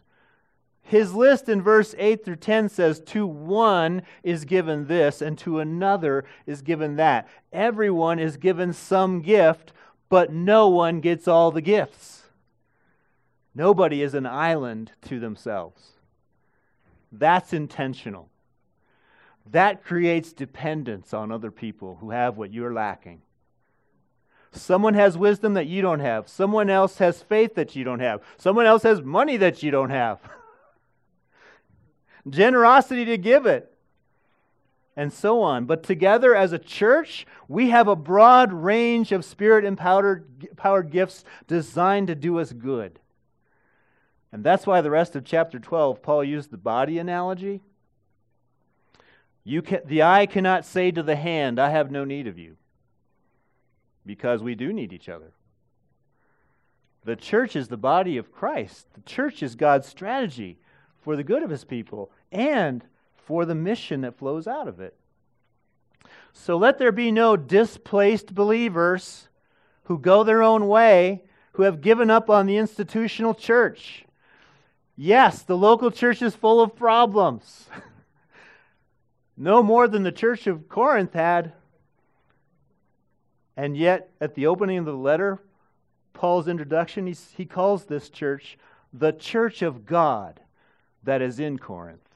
His 0.82 1.12
list 1.12 1.48
in 1.48 1.60
verse 1.60 1.94
8 1.98 2.24
through 2.24 2.36
10 2.36 2.68
says, 2.68 3.00
To 3.00 3.26
one 3.26 4.02
is 4.22 4.44
given 4.44 4.86
this, 4.86 5.20
and 5.20 5.36
to 5.38 5.58
another 5.58 6.24
is 6.46 6.62
given 6.62 6.96
that. 6.96 7.28
Everyone 7.52 8.18
is 8.18 8.36
given 8.36 8.72
some 8.72 9.20
gift, 9.20 9.72
but 10.08 10.32
no 10.32 10.68
one 10.68 11.00
gets 11.00 11.28
all 11.28 11.50
the 11.50 11.60
gifts. 11.60 12.22
Nobody 13.54 14.02
is 14.02 14.14
an 14.14 14.24
island 14.24 14.92
to 15.08 15.18
themselves. 15.18 15.97
That's 17.12 17.52
intentional 17.52 18.28
that 19.52 19.84
creates 19.84 20.32
dependence 20.32 21.14
on 21.14 21.32
other 21.32 21.50
people 21.50 21.96
who 22.00 22.10
have 22.10 22.36
what 22.36 22.52
you're 22.52 22.72
lacking. 22.72 23.22
Someone 24.52 24.94
has 24.94 25.16
wisdom 25.16 25.54
that 25.54 25.66
you 25.66 25.82
don't 25.82 26.00
have. 26.00 26.28
Someone 26.28 26.70
else 26.70 26.98
has 26.98 27.22
faith 27.22 27.54
that 27.54 27.76
you 27.76 27.84
don't 27.84 28.00
have. 28.00 28.22
Someone 28.38 28.66
else 28.66 28.82
has 28.82 29.02
money 29.02 29.36
that 29.36 29.62
you 29.62 29.70
don't 29.70 29.90
have. 29.90 30.18
Generosity 32.28 33.04
to 33.06 33.18
give 33.18 33.46
it. 33.46 33.72
and 34.96 35.12
so 35.12 35.42
on. 35.42 35.64
But 35.64 35.84
together 35.84 36.34
as 36.34 36.52
a 36.52 36.58
church, 36.58 37.24
we 37.46 37.70
have 37.70 37.86
a 37.86 37.94
broad 37.94 38.52
range 38.52 39.12
of 39.12 39.24
spirit 39.24 39.64
empowered 39.64 40.56
powered 40.56 40.90
gifts 40.90 41.24
designed 41.46 42.08
to 42.08 42.14
do 42.14 42.38
us 42.38 42.52
good. 42.52 42.98
And 44.32 44.44
that's 44.44 44.66
why 44.66 44.80
the 44.80 44.90
rest 44.90 45.16
of 45.16 45.24
chapter 45.24 45.58
12, 45.58 46.02
Paul 46.02 46.22
used 46.22 46.50
the 46.50 46.58
body 46.58 46.98
analogy. 46.98 47.62
You 49.44 49.62
can, 49.62 49.80
the 49.86 50.02
eye 50.02 50.26
cannot 50.26 50.66
say 50.66 50.90
to 50.90 51.02
the 51.02 51.16
hand, 51.16 51.58
I 51.58 51.70
have 51.70 51.90
no 51.90 52.04
need 52.04 52.26
of 52.26 52.38
you, 52.38 52.56
because 54.04 54.42
we 54.42 54.54
do 54.54 54.72
need 54.72 54.92
each 54.92 55.08
other. 55.08 55.32
The 57.04 57.16
church 57.16 57.56
is 57.56 57.68
the 57.68 57.78
body 57.78 58.18
of 58.18 58.32
Christ. 58.32 58.86
The 58.92 59.00
church 59.00 59.42
is 59.42 59.54
God's 59.54 59.86
strategy 59.86 60.58
for 61.00 61.16
the 61.16 61.24
good 61.24 61.42
of 61.42 61.48
his 61.48 61.64
people 61.64 62.10
and 62.30 62.84
for 63.16 63.46
the 63.46 63.54
mission 63.54 64.02
that 64.02 64.18
flows 64.18 64.46
out 64.46 64.68
of 64.68 64.80
it. 64.80 64.94
So 66.34 66.58
let 66.58 66.76
there 66.76 66.92
be 66.92 67.10
no 67.10 67.36
displaced 67.36 68.34
believers 68.34 69.28
who 69.84 69.98
go 69.98 70.22
their 70.22 70.42
own 70.42 70.68
way, 70.68 71.24
who 71.52 71.62
have 71.62 71.80
given 71.80 72.10
up 72.10 72.28
on 72.28 72.44
the 72.44 72.58
institutional 72.58 73.32
church. 73.32 74.04
Yes, 75.00 75.42
the 75.44 75.56
local 75.56 75.92
church 75.92 76.22
is 76.22 76.34
full 76.34 76.60
of 76.60 76.74
problems. 76.74 77.68
no 79.36 79.62
more 79.62 79.86
than 79.86 80.02
the 80.02 80.10
church 80.10 80.48
of 80.48 80.68
Corinth 80.68 81.12
had. 81.12 81.52
And 83.56 83.76
yet, 83.76 84.10
at 84.20 84.34
the 84.34 84.48
opening 84.48 84.78
of 84.78 84.86
the 84.86 84.92
letter, 84.92 85.38
Paul's 86.14 86.48
introduction, 86.48 87.06
he 87.36 87.44
calls 87.44 87.84
this 87.84 88.08
church 88.08 88.58
the 88.92 89.12
church 89.12 89.62
of 89.62 89.86
God 89.86 90.40
that 91.04 91.22
is 91.22 91.38
in 91.38 91.60
Corinth, 91.60 92.08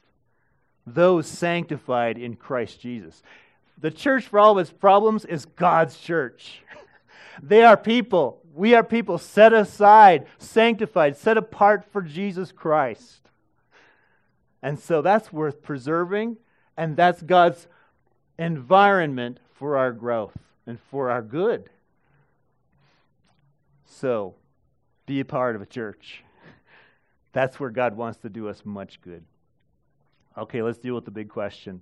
those 0.85 1.29
sanctified 1.29 2.19
in 2.19 2.35
Christ 2.35 2.81
Jesus. 2.81 3.23
The 3.79 3.93
church, 3.93 4.27
for 4.27 4.41
all 4.41 4.53
of 4.53 4.59
its 4.59 4.73
problems, 4.73 5.25
is 5.25 5.45
God's 5.45 5.97
church. 5.99 6.63
they 7.45 7.63
are 7.63 7.77
people. 7.77 8.42
We 8.55 8.75
are 8.75 8.85
people 8.85 9.19
set 9.19 9.53
aside, 9.53 10.27
sanctified, 10.39 11.17
set 11.17 11.37
apart 11.37 11.85
for 11.91 12.03
Jesus 12.03 12.53
Christ. 12.53 13.21
And 14.63 14.79
so 14.79 15.03
that's 15.03 15.33
worth 15.33 15.63
preserving, 15.63 16.37
and 16.77 16.97
that's 16.97 17.23
God's 17.23 17.67
environment 18.39 19.39
for 19.55 19.77
our 19.77 19.93
growth 19.93 20.37
and 20.67 20.79
for 20.91 21.11
our 21.11 21.23
good. 21.23 21.71
So, 23.85 24.35
be 25.07 25.21
a 25.21 25.25
part 25.25 25.57
of 25.57 25.63
a 25.63 25.67
church. 25.67 26.23
That's 27.33 27.59
where 27.59 27.71
God 27.71 27.97
wants 27.97 28.19
to 28.21 28.29
do 28.29 28.49
us 28.49 28.63
much 28.65 29.01
good. 29.01 29.25
Okay, 30.37 30.63
let's 30.63 30.79
deal 30.79 30.95
with 30.95 31.05
the 31.05 31.11
big 31.11 31.29
question 31.29 31.81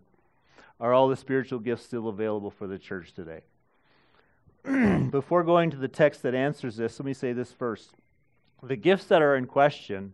Are 0.80 0.92
all 0.92 1.08
the 1.08 1.16
spiritual 1.16 1.58
gifts 1.58 1.84
still 1.84 2.08
available 2.08 2.50
for 2.50 2.66
the 2.66 2.78
church 2.78 3.12
today? 3.12 3.40
Before 5.10 5.42
going 5.42 5.70
to 5.70 5.76
the 5.76 5.88
text 5.88 6.22
that 6.22 6.34
answers 6.34 6.76
this, 6.76 6.98
let 6.98 7.06
me 7.06 7.14
say 7.14 7.32
this 7.32 7.52
first. 7.52 7.90
The 8.62 8.76
gifts 8.76 9.04
that 9.06 9.22
are 9.22 9.36
in 9.36 9.46
question 9.46 10.12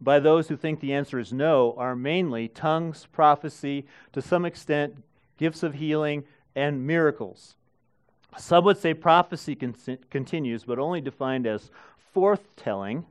by 0.00 0.18
those 0.18 0.48
who 0.48 0.56
think 0.56 0.80
the 0.80 0.92
answer 0.92 1.18
is 1.18 1.32
no 1.32 1.74
are 1.76 1.96
mainly 1.96 2.48
tongues, 2.48 3.06
prophecy, 3.12 3.86
to 4.12 4.22
some 4.22 4.44
extent, 4.44 5.02
gifts 5.38 5.62
of 5.62 5.74
healing, 5.74 6.24
and 6.54 6.86
miracles. 6.86 7.56
Some 8.38 8.64
would 8.64 8.78
say 8.78 8.94
prophecy 8.94 9.54
con- 9.54 9.74
continues, 10.10 10.64
but 10.64 10.78
only 10.78 11.00
defined 11.00 11.46
as 11.46 11.70
forthtelling, 12.14 13.04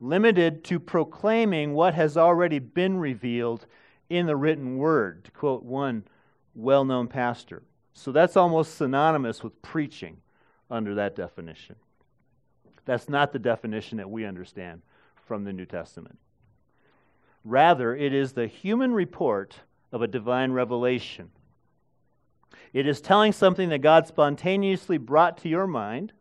limited 0.00 0.64
to 0.64 0.78
proclaiming 0.78 1.74
what 1.74 1.94
has 1.94 2.16
already 2.16 2.58
been 2.58 2.98
revealed 2.98 3.66
in 4.08 4.26
the 4.26 4.36
written 4.36 4.76
word, 4.76 5.24
to 5.24 5.30
quote 5.30 5.62
one 5.62 6.04
well 6.54 6.84
known 6.84 7.06
pastor. 7.06 7.62
So 7.92 8.12
that's 8.12 8.36
almost 8.36 8.76
synonymous 8.76 9.42
with 9.42 9.60
preaching 9.62 10.18
under 10.70 10.94
that 10.94 11.16
definition. 11.16 11.76
That's 12.84 13.08
not 13.08 13.32
the 13.32 13.38
definition 13.38 13.98
that 13.98 14.10
we 14.10 14.24
understand 14.24 14.82
from 15.26 15.44
the 15.44 15.52
New 15.52 15.66
Testament. 15.66 16.18
Rather, 17.44 17.94
it 17.94 18.12
is 18.14 18.32
the 18.32 18.46
human 18.46 18.92
report 18.92 19.56
of 19.92 20.02
a 20.02 20.06
divine 20.06 20.52
revelation 20.52 21.30
it 22.72 22.86
is 22.86 23.00
telling 23.00 23.32
something 23.32 23.68
that 23.70 23.78
God 23.78 24.06
spontaneously 24.06 24.98
brought 24.98 25.38
to 25.38 25.48
your 25.48 25.66
mind. 25.66 26.12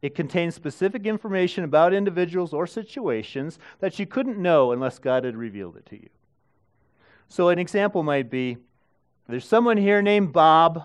It 0.00 0.14
contains 0.14 0.54
specific 0.54 1.06
information 1.06 1.64
about 1.64 1.94
individuals 1.94 2.52
or 2.52 2.66
situations 2.66 3.58
that 3.80 3.98
you 3.98 4.06
couldn't 4.06 4.38
know 4.38 4.72
unless 4.72 4.98
God 4.98 5.24
had 5.24 5.36
revealed 5.36 5.76
it 5.76 5.86
to 5.86 5.96
you. 5.96 6.08
So, 7.28 7.48
an 7.48 7.58
example 7.58 8.02
might 8.02 8.30
be 8.30 8.58
there's 9.28 9.46
someone 9.46 9.76
here 9.76 10.02
named 10.02 10.32
Bob 10.32 10.84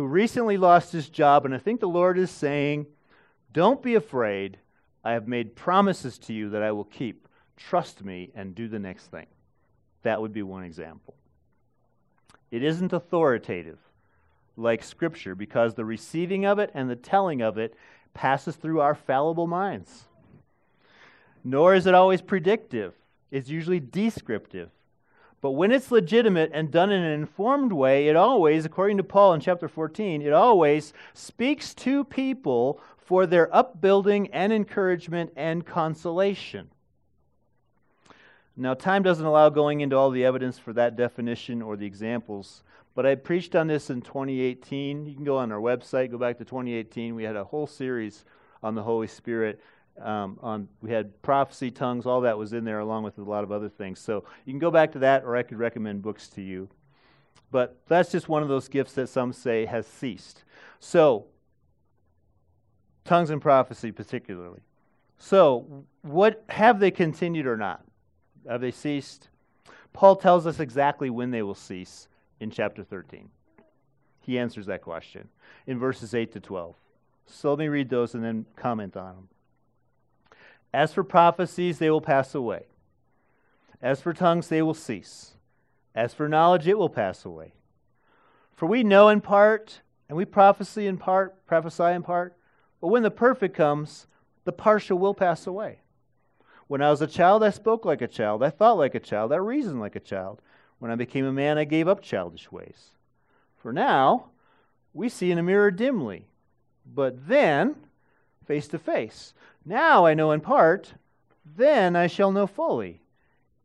who 0.00 0.06
recently 0.06 0.56
lost 0.56 0.92
his 0.92 1.10
job, 1.10 1.44
and 1.44 1.54
I 1.54 1.58
think 1.58 1.78
the 1.78 1.86
Lord 1.86 2.16
is 2.16 2.30
saying, 2.30 2.86
Don't 3.52 3.82
be 3.82 3.96
afraid. 3.96 4.56
I 5.04 5.12
have 5.12 5.28
made 5.28 5.54
promises 5.54 6.16
to 6.20 6.32
you 6.32 6.48
that 6.50 6.62
I 6.62 6.72
will 6.72 6.84
keep. 6.84 7.28
Trust 7.58 8.02
me 8.02 8.30
and 8.34 8.54
do 8.54 8.66
the 8.66 8.78
next 8.78 9.10
thing. 9.10 9.26
That 10.02 10.22
would 10.22 10.32
be 10.32 10.42
one 10.42 10.64
example. 10.64 11.12
It 12.50 12.62
isn't 12.62 12.94
authoritative 12.94 13.76
like 14.56 14.82
Scripture 14.82 15.34
because 15.34 15.74
the 15.74 15.84
receiving 15.84 16.46
of 16.46 16.58
it 16.58 16.70
and 16.72 16.88
the 16.88 16.96
telling 16.96 17.42
of 17.42 17.58
it 17.58 17.74
passes 18.14 18.56
through 18.56 18.80
our 18.80 18.94
fallible 18.94 19.46
minds. 19.46 20.04
Nor 21.44 21.74
is 21.74 21.86
it 21.86 21.94
always 21.94 22.22
predictive, 22.22 22.94
it's 23.30 23.50
usually 23.50 23.80
descriptive. 23.80 24.70
But 25.40 25.52
when 25.52 25.72
it's 25.72 25.90
legitimate 25.90 26.50
and 26.52 26.70
done 26.70 26.90
in 26.90 27.02
an 27.02 27.12
informed 27.12 27.72
way, 27.72 28.08
it 28.08 28.16
always, 28.16 28.64
according 28.64 28.98
to 28.98 29.02
Paul 29.02 29.32
in 29.32 29.40
chapter 29.40 29.68
14, 29.68 30.20
it 30.20 30.32
always 30.32 30.92
speaks 31.14 31.72
to 31.74 32.04
people 32.04 32.80
for 32.98 33.26
their 33.26 33.54
upbuilding 33.54 34.28
and 34.28 34.52
encouragement 34.52 35.32
and 35.36 35.64
consolation. 35.64 36.70
Now, 38.56 38.74
time 38.74 39.02
doesn't 39.02 39.24
allow 39.24 39.48
going 39.48 39.80
into 39.80 39.96
all 39.96 40.10
the 40.10 40.24
evidence 40.26 40.58
for 40.58 40.74
that 40.74 40.94
definition 40.94 41.62
or 41.62 41.76
the 41.76 41.86
examples, 41.86 42.62
but 42.94 43.06
I 43.06 43.14
preached 43.14 43.56
on 43.56 43.68
this 43.68 43.88
in 43.88 44.02
2018. 44.02 45.06
You 45.06 45.14
can 45.14 45.24
go 45.24 45.38
on 45.38 45.50
our 45.50 45.60
website, 45.60 46.10
go 46.10 46.18
back 46.18 46.36
to 46.38 46.44
2018. 46.44 47.14
We 47.14 47.24
had 47.24 47.36
a 47.36 47.44
whole 47.44 47.66
series 47.66 48.26
on 48.62 48.74
the 48.74 48.82
Holy 48.82 49.06
Spirit. 49.06 49.60
Um, 50.00 50.38
on 50.42 50.68
we 50.80 50.90
had 50.90 51.20
prophecy, 51.20 51.70
tongues, 51.70 52.06
all 52.06 52.22
that 52.22 52.38
was 52.38 52.52
in 52.52 52.64
there, 52.64 52.78
along 52.78 53.02
with 53.02 53.18
a 53.18 53.22
lot 53.22 53.44
of 53.44 53.52
other 53.52 53.68
things. 53.68 53.98
So 53.98 54.24
you 54.44 54.52
can 54.52 54.58
go 54.58 54.70
back 54.70 54.92
to 54.92 54.98
that, 55.00 55.24
or 55.24 55.36
I 55.36 55.42
could 55.42 55.58
recommend 55.58 56.02
books 56.02 56.28
to 56.28 56.42
you. 56.42 56.68
But 57.50 57.76
that's 57.86 58.10
just 58.10 58.28
one 58.28 58.42
of 58.42 58.48
those 58.48 58.68
gifts 58.68 58.92
that 58.94 59.08
some 59.08 59.32
say 59.32 59.66
has 59.66 59.86
ceased. 59.86 60.44
So, 60.78 61.26
tongues 63.04 63.30
and 63.30 63.42
prophecy, 63.42 63.92
particularly. 63.92 64.60
So, 65.18 65.84
what 66.02 66.44
have 66.48 66.80
they 66.80 66.90
continued 66.90 67.46
or 67.46 67.56
not? 67.56 67.84
Have 68.48 68.60
they 68.60 68.70
ceased? 68.70 69.28
Paul 69.92 70.16
tells 70.16 70.46
us 70.46 70.60
exactly 70.60 71.10
when 71.10 71.30
they 71.30 71.42
will 71.42 71.54
cease 71.54 72.08
in 72.40 72.50
chapter 72.50 72.82
13? 72.82 73.28
He 74.20 74.38
answers 74.38 74.66
that 74.66 74.82
question 74.82 75.28
in 75.66 75.78
verses 75.78 76.14
8 76.14 76.32
to 76.32 76.40
12. 76.40 76.74
So 77.26 77.50
let 77.50 77.58
me 77.58 77.68
read 77.68 77.88
those 77.88 78.14
and 78.14 78.24
then 78.24 78.46
comment 78.56 78.96
on 78.96 79.14
them. 79.14 79.28
As 80.72 80.92
for 80.92 81.02
prophecies, 81.02 81.78
they 81.78 81.90
will 81.90 82.00
pass 82.00 82.34
away. 82.34 82.66
As 83.82 84.00
for 84.00 84.12
tongues, 84.12 84.48
they 84.48 84.62
will 84.62 84.74
cease. 84.74 85.32
As 85.94 86.14
for 86.14 86.28
knowledge, 86.28 86.68
it 86.68 86.78
will 86.78 86.88
pass 86.88 87.24
away. 87.24 87.54
For 88.54 88.66
we 88.66 88.84
know 88.84 89.08
in 89.08 89.20
part, 89.20 89.80
and 90.08 90.16
we 90.16 90.24
prophesy 90.24 90.86
in 90.86 90.98
part, 90.98 91.46
prophesy 91.46 91.84
in 91.84 92.02
part, 92.02 92.36
but 92.80 92.88
when 92.88 93.02
the 93.02 93.10
perfect 93.10 93.56
comes, 93.56 94.06
the 94.44 94.52
partial 94.52 94.98
will 94.98 95.14
pass 95.14 95.46
away. 95.46 95.80
When 96.66 96.82
I 96.82 96.90
was 96.90 97.02
a 97.02 97.06
child, 97.06 97.42
I 97.42 97.50
spoke 97.50 97.84
like 97.84 98.02
a 98.02 98.06
child, 98.06 98.42
I 98.42 98.50
thought 98.50 98.78
like 98.78 98.94
a 98.94 99.00
child, 99.00 99.32
I 99.32 99.36
reasoned 99.36 99.80
like 99.80 99.96
a 99.96 100.00
child. 100.00 100.40
When 100.78 100.90
I 100.90 100.94
became 100.94 101.26
a 101.26 101.32
man, 101.32 101.58
I 101.58 101.64
gave 101.64 101.88
up 101.88 102.00
childish 102.00 102.50
ways. 102.50 102.90
For 103.58 103.72
now, 103.72 104.26
we 104.94 105.08
see 105.08 105.30
in 105.30 105.38
a 105.38 105.42
mirror 105.42 105.70
dimly, 105.70 106.26
but 106.86 107.28
then 107.28 107.76
face 108.50 108.66
to 108.66 108.80
face. 108.80 109.32
Now 109.64 110.04
I 110.04 110.14
know 110.14 110.32
in 110.32 110.40
part, 110.40 110.94
then 111.44 111.94
I 111.94 112.08
shall 112.08 112.32
know 112.32 112.48
fully, 112.48 113.00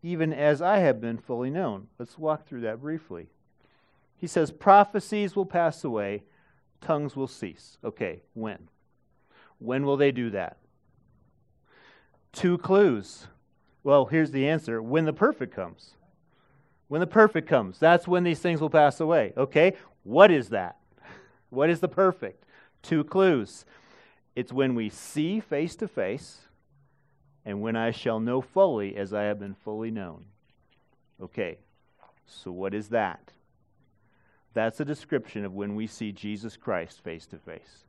even 0.03 0.31
as 0.31 0.61
I 0.61 0.77
have 0.77 1.01
been 1.01 1.17
fully 1.17 1.49
known. 1.49 1.87
Let's 1.97 2.19
walk 2.19 2.45
through 2.45 2.61
that 2.61 2.81
briefly. 2.81 3.29
He 4.15 4.27
says, 4.27 4.51
Prophecies 4.51 5.35
will 5.35 5.47
pass 5.47 5.83
away, 5.83 6.21
tongues 6.81 7.15
will 7.15 7.27
cease. 7.27 7.79
Okay, 7.83 8.21
when? 8.35 8.67
When 9.57 9.87
will 9.87 9.97
they 9.97 10.11
do 10.11 10.29
that? 10.29 10.57
Two 12.31 12.59
clues. 12.59 13.25
Well, 13.83 14.05
here's 14.05 14.29
the 14.29 14.47
answer 14.47 14.83
when 14.83 15.05
the 15.05 15.13
perfect 15.13 15.55
comes. 15.55 15.93
When 16.89 17.01
the 17.01 17.07
perfect 17.07 17.49
comes, 17.49 17.79
that's 17.79 18.07
when 18.07 18.23
these 18.23 18.39
things 18.39 18.61
will 18.61 18.69
pass 18.69 18.99
away. 18.99 19.33
Okay? 19.35 19.73
What 20.03 20.29
is 20.29 20.49
that? 20.49 20.77
What 21.49 21.71
is 21.71 21.79
the 21.79 21.87
perfect? 21.87 22.43
Two 22.83 23.03
clues. 23.03 23.65
It's 24.35 24.51
when 24.51 24.75
we 24.75 24.89
see 24.89 25.39
face 25.39 25.75
to 25.77 25.87
face, 25.87 26.39
and 27.45 27.61
when 27.61 27.75
I 27.75 27.91
shall 27.91 28.19
know 28.19 28.41
fully 28.41 28.95
as 28.97 29.13
I 29.13 29.23
have 29.23 29.39
been 29.39 29.53
fully 29.53 29.91
known. 29.91 30.25
Okay, 31.21 31.59
so 32.25 32.51
what 32.51 32.73
is 32.73 32.89
that? 32.89 33.31
That's 34.53 34.79
a 34.79 34.85
description 34.85 35.45
of 35.45 35.53
when 35.53 35.75
we 35.75 35.87
see 35.87 36.11
Jesus 36.11 36.57
Christ 36.57 37.01
face 37.03 37.25
to 37.27 37.37
face. 37.37 37.85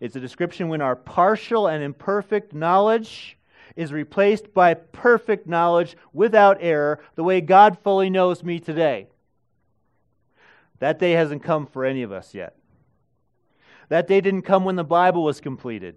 It's 0.00 0.16
a 0.16 0.20
description 0.20 0.68
when 0.68 0.80
our 0.80 0.96
partial 0.96 1.66
and 1.66 1.82
imperfect 1.82 2.54
knowledge 2.54 3.36
is 3.76 3.92
replaced 3.92 4.52
by 4.52 4.74
perfect 4.74 5.46
knowledge 5.46 5.96
without 6.12 6.58
error, 6.60 7.00
the 7.14 7.24
way 7.24 7.40
God 7.40 7.78
fully 7.82 8.10
knows 8.10 8.42
me 8.42 8.58
today. 8.58 9.08
That 10.78 10.98
day 10.98 11.12
hasn't 11.12 11.42
come 11.42 11.66
for 11.66 11.84
any 11.84 12.02
of 12.02 12.12
us 12.12 12.34
yet. 12.34 12.56
That 13.90 14.06
day 14.06 14.20
didn't 14.20 14.42
come 14.42 14.64
when 14.64 14.76
the 14.76 14.84
Bible 14.84 15.24
was 15.24 15.40
completed, 15.40 15.96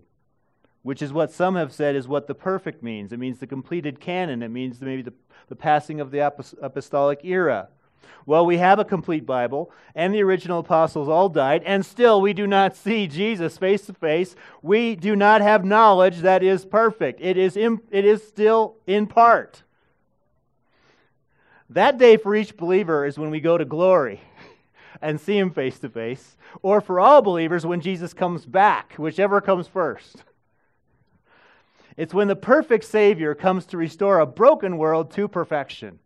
which 0.82 1.02
is 1.02 1.14
what 1.14 1.32
some 1.32 1.56
have 1.56 1.72
said 1.72 1.96
is 1.96 2.08
what 2.08 2.26
the 2.26 2.34
perfect 2.34 2.82
means. 2.82 3.14
It 3.14 3.20
means 3.20 3.38
the 3.40 3.48
completed 3.48 4.00
canon, 4.00 4.42
it 4.42 4.50
means 4.50 4.82
maybe 4.82 5.04
the, 5.04 5.14
the 5.48 5.56
passing 5.56 6.02
of 6.02 6.10
the 6.10 6.20
apostolic 6.62 7.20
era. 7.24 7.70
Well, 8.26 8.48
we 8.48 8.58
have 8.58 8.80
a 8.80 8.86
complete 8.86 9.28
Bible, 9.28 9.72
and 9.94 10.12
the 10.12 10.24
original 10.24 10.60
apostles 10.60 11.08
all 11.08 11.30
died, 11.30 11.62
and 11.66 11.86
still 11.86 12.20
we 12.20 12.34
do 12.34 12.48
not 12.48 12.76
see 12.76 13.06
Jesus 13.06 13.60
face 13.60 13.86
to 13.86 13.94
face. 13.94 14.36
We 14.64 14.96
do 14.96 15.16
not 15.16 15.42
have 15.42 15.64
knowledge 15.64 16.20
that 16.20 16.42
is 16.42 16.66
perfect. 16.66 17.22
It 17.22 17.38
is, 17.38 17.56
in, 17.56 17.80
it 17.92 18.06
is 18.06 18.26
still 18.26 18.78
in 18.88 19.06
part. 19.06 19.62
That 21.70 22.00
day 22.00 22.18
for 22.18 22.36
each 22.36 22.58
believer 22.58 23.06
is 23.06 23.20
when 23.20 23.30
we 23.30 23.40
go 23.40 23.58
to 23.58 23.66
glory 23.66 24.22
and 25.04 25.20
see 25.20 25.38
him 25.38 25.52
face 25.52 25.78
to 25.80 25.90
face, 25.90 26.38
or 26.62 26.82
for 26.82 27.00
all 27.00 27.22
believers 27.22 27.66
when 27.66 27.82
Jesus 27.82 28.14
comes 28.14 28.46
back, 28.46 28.94
whichever 28.94 29.42
comes 29.42 29.68
first. 29.68 30.24
It's 31.98 32.14
when 32.14 32.30
the 32.30 32.36
perfect 32.36 32.86
Savior 32.86 33.36
comes 33.36 33.66
to 33.68 33.78
restore 33.78 34.20
a 34.20 34.26
broken 34.26 34.78
world 34.78 35.12
to 35.12 35.28
perfection. 35.28 36.00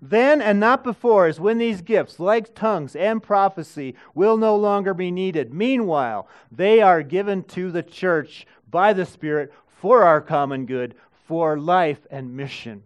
Then 0.00 0.42
and 0.42 0.58
not 0.58 0.82
before 0.82 1.28
is 1.28 1.38
when 1.38 1.58
these 1.58 1.82
gifts, 1.82 2.18
like 2.18 2.56
tongues 2.56 2.96
and 2.96 3.22
prophecy, 3.22 3.94
will 4.14 4.36
no 4.36 4.56
longer 4.56 4.94
be 4.94 5.12
needed. 5.12 5.54
Meanwhile, 5.54 6.26
they 6.50 6.80
are 6.80 7.02
given 7.02 7.44
to 7.44 7.70
the 7.70 7.84
church 7.84 8.46
by 8.68 8.94
the 8.94 9.06
Spirit 9.06 9.52
for 9.66 10.02
our 10.02 10.20
common 10.20 10.66
good, 10.66 10.96
for 11.26 11.56
life 11.58 12.04
and 12.10 12.36
mission. 12.36 12.82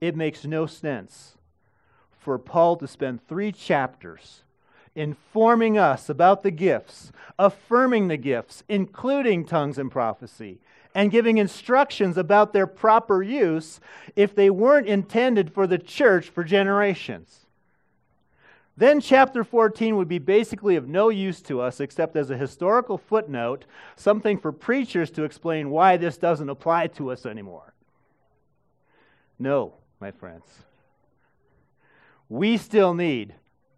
It 0.00 0.16
makes 0.16 0.44
no 0.44 0.66
sense 0.66 1.36
for 2.20 2.38
Paul 2.38 2.76
to 2.76 2.86
spend 2.86 3.26
three 3.26 3.50
chapters 3.50 4.42
informing 4.94 5.78
us 5.78 6.08
about 6.08 6.42
the 6.42 6.50
gifts, 6.50 7.12
affirming 7.38 8.08
the 8.08 8.16
gifts, 8.16 8.62
including 8.68 9.44
tongues 9.44 9.78
and 9.78 9.90
prophecy, 9.90 10.58
and 10.94 11.10
giving 11.10 11.38
instructions 11.38 12.18
about 12.18 12.52
their 12.52 12.66
proper 12.66 13.22
use 13.22 13.80
if 14.16 14.34
they 14.34 14.50
weren't 14.50 14.88
intended 14.88 15.52
for 15.52 15.66
the 15.66 15.78
church 15.78 16.28
for 16.28 16.44
generations. 16.44 17.46
Then 18.76 19.00
chapter 19.00 19.44
14 19.44 19.96
would 19.96 20.08
be 20.08 20.18
basically 20.18 20.76
of 20.76 20.88
no 20.88 21.08
use 21.08 21.40
to 21.42 21.60
us 21.60 21.80
except 21.80 22.16
as 22.16 22.30
a 22.30 22.36
historical 22.36 22.98
footnote, 22.98 23.64
something 23.94 24.38
for 24.38 24.52
preachers 24.52 25.10
to 25.12 25.24
explain 25.24 25.70
why 25.70 25.96
this 25.96 26.16
doesn't 26.16 26.48
apply 26.48 26.88
to 26.88 27.10
us 27.10 27.26
anymore. 27.26 27.74
No, 29.38 29.74
my 30.00 30.10
friends. 30.10 30.44
We 32.30 32.56
still 32.56 32.94
need 32.94 33.34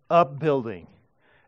upbuilding 0.08 0.86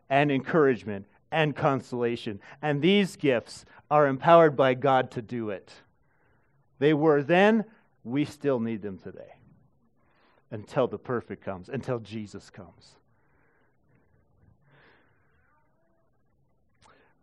and 0.09 0.31
encouragement 0.31 1.05
and 1.31 1.55
consolation. 1.55 2.41
And 2.61 2.81
these 2.81 3.15
gifts 3.15 3.63
are 3.89 4.07
empowered 4.07 4.57
by 4.57 4.73
God 4.73 5.11
to 5.11 5.21
do 5.21 5.51
it. 5.51 5.71
They 6.79 6.93
were 6.93 7.23
then, 7.23 7.63
we 8.03 8.25
still 8.25 8.59
need 8.59 8.81
them 8.81 8.97
today 8.97 9.35
until 10.51 10.87
the 10.87 10.97
perfect 10.97 11.43
comes, 11.45 11.69
until 11.69 11.99
Jesus 11.99 12.49
comes. 12.49 12.95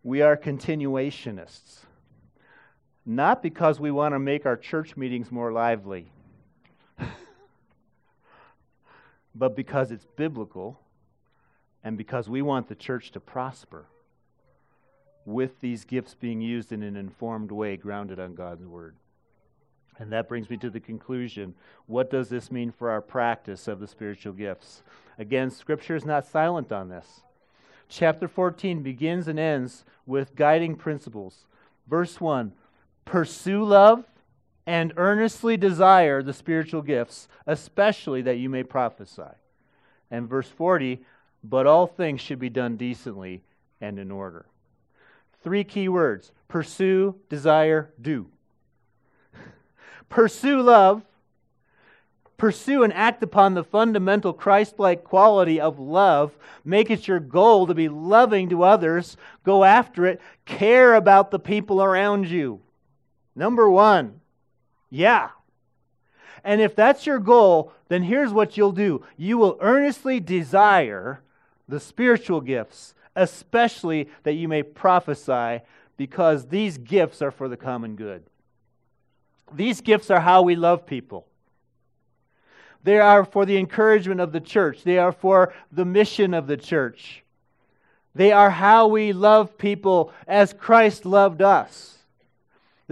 We 0.04 0.22
are 0.22 0.36
continuationists, 0.36 1.80
not 3.04 3.42
because 3.42 3.78
we 3.80 3.90
want 3.90 4.14
to 4.14 4.18
make 4.18 4.46
our 4.46 4.56
church 4.56 4.96
meetings 4.96 5.30
more 5.30 5.52
lively, 5.52 6.10
but 9.34 9.56
because 9.56 9.90
it's 9.90 10.06
biblical 10.16 10.78
and 11.84 11.96
because 11.96 12.28
we 12.28 12.42
want 12.42 12.68
the 12.68 12.74
church 12.74 13.10
to 13.12 13.20
prosper 13.20 13.86
with 15.24 15.60
these 15.60 15.84
gifts 15.84 16.14
being 16.14 16.40
used 16.40 16.72
in 16.72 16.82
an 16.82 16.96
informed 16.96 17.50
way, 17.52 17.76
grounded 17.76 18.18
on 18.18 18.34
God's 18.34 18.66
Word. 18.66 18.96
And 19.98 20.12
that 20.12 20.28
brings 20.28 20.50
me 20.50 20.56
to 20.58 20.70
the 20.70 20.80
conclusion. 20.80 21.54
What 21.86 22.10
does 22.10 22.28
this 22.28 22.50
mean 22.50 22.72
for 22.72 22.90
our 22.90 23.00
practice 23.00 23.68
of 23.68 23.78
the 23.78 23.86
spiritual 23.86 24.32
gifts? 24.32 24.82
Again, 25.18 25.50
Scripture 25.50 25.94
is 25.94 26.04
not 26.04 26.26
silent 26.26 26.72
on 26.72 26.88
this. 26.88 27.20
Chapter 27.88 28.26
14 28.26 28.82
begins 28.82 29.28
and 29.28 29.38
ends 29.38 29.84
with 30.06 30.34
guiding 30.34 30.76
principles. 30.76 31.46
Verse 31.86 32.20
1 32.20 32.52
Pursue 33.04 33.64
love 33.64 34.04
and 34.66 34.92
earnestly 34.96 35.56
desire 35.56 36.22
the 36.22 36.32
spiritual 36.32 36.82
gifts, 36.82 37.28
especially 37.46 38.22
that 38.22 38.38
you 38.38 38.48
may 38.48 38.62
prophesy. 38.62 39.22
And 40.10 40.28
verse 40.28 40.48
40 40.48 41.00
But 41.42 41.66
all 41.66 41.86
things 41.86 42.20
should 42.20 42.38
be 42.38 42.50
done 42.50 42.76
decently 42.76 43.42
and 43.80 43.98
in 43.98 44.10
order. 44.10 44.46
Three 45.42 45.64
key 45.64 45.88
words 45.88 46.32
pursue, 46.48 47.16
desire, 47.28 47.90
do. 48.00 48.28
pursue 50.08 50.60
love. 50.60 51.02
Pursue 52.36 52.82
and 52.82 52.92
act 52.92 53.22
upon 53.22 53.54
the 53.54 53.62
fundamental 53.62 54.32
Christ 54.32 54.80
like 54.80 55.04
quality 55.04 55.60
of 55.60 55.78
love. 55.78 56.36
Make 56.64 56.90
it 56.90 57.06
your 57.06 57.20
goal 57.20 57.68
to 57.68 57.74
be 57.74 57.88
loving 57.88 58.48
to 58.48 58.64
others. 58.64 59.16
Go 59.44 59.62
after 59.62 60.06
it. 60.06 60.20
Care 60.44 60.94
about 60.94 61.30
the 61.30 61.38
people 61.38 61.80
around 61.80 62.28
you. 62.28 62.60
Number 63.36 63.70
one, 63.70 64.20
yeah. 64.92 65.30
And 66.44 66.60
if 66.60 66.76
that's 66.76 67.06
your 67.06 67.18
goal, 67.18 67.72
then 67.88 68.02
here's 68.02 68.32
what 68.32 68.56
you'll 68.56 68.72
do 68.72 69.04
you 69.16 69.38
will 69.38 69.58
earnestly 69.60 70.20
desire 70.20 71.20
the 71.66 71.80
spiritual 71.80 72.40
gifts 72.40 72.94
especially 73.16 74.08
that 74.22 74.34
you 74.34 74.48
may 74.48 74.62
prophesy, 74.62 75.60
because 75.96 76.46
these 76.46 76.78
gifts 76.78 77.22
are 77.22 77.30
for 77.30 77.48
the 77.48 77.56
common 77.56 77.96
good. 77.96 78.22
These 79.52 79.82
gifts 79.82 80.10
are 80.10 80.20
how 80.20 80.42
we 80.42 80.56
love 80.56 80.86
people. 80.86 81.26
They 82.82 82.98
are 82.98 83.24
for 83.24 83.46
the 83.46 83.58
encouragement 83.58 84.20
of 84.20 84.32
the 84.32 84.40
church. 84.40 84.82
They 84.82 84.98
are 84.98 85.12
for 85.12 85.52
the 85.70 85.84
mission 85.84 86.34
of 86.34 86.46
the 86.46 86.56
church. 86.56 87.22
They 88.14 88.32
are 88.32 88.50
how 88.50 88.88
we 88.88 89.12
love 89.12 89.56
people 89.56 90.12
as 90.26 90.52
Christ 90.52 91.06
loved 91.06 91.42
us. 91.42 91.98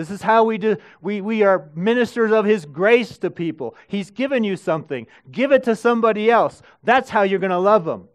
This 0.00 0.10
is 0.10 0.22
how 0.22 0.44
we 0.44 0.56
do 0.56 0.78
we, 1.02 1.20
we 1.20 1.42
are 1.42 1.68
ministers 1.74 2.32
of 2.32 2.46
his 2.46 2.64
grace 2.64 3.18
to 3.18 3.30
people. 3.30 3.76
He's 3.86 4.10
given 4.10 4.44
you 4.44 4.56
something. 4.56 5.06
Give 5.30 5.52
it 5.52 5.64
to 5.64 5.76
somebody 5.76 6.30
else. 6.30 6.62
That's 6.82 7.10
how 7.10 7.20
you're 7.20 7.38
going 7.38 7.50
to 7.50 7.58
love 7.58 7.84
them. 7.84 8.08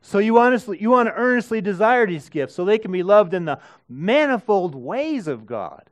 So 0.00 0.18
you 0.18 0.36
honestly 0.38 0.76
you 0.80 0.90
want 0.90 1.08
to 1.08 1.14
earnestly 1.14 1.60
desire 1.60 2.08
these 2.08 2.28
gifts 2.28 2.56
so 2.56 2.64
they 2.64 2.78
can 2.78 2.90
be 2.90 3.04
loved 3.04 3.34
in 3.34 3.44
the 3.44 3.60
manifold 3.88 4.74
ways 4.74 5.28
of 5.28 5.46
God. 5.46 5.84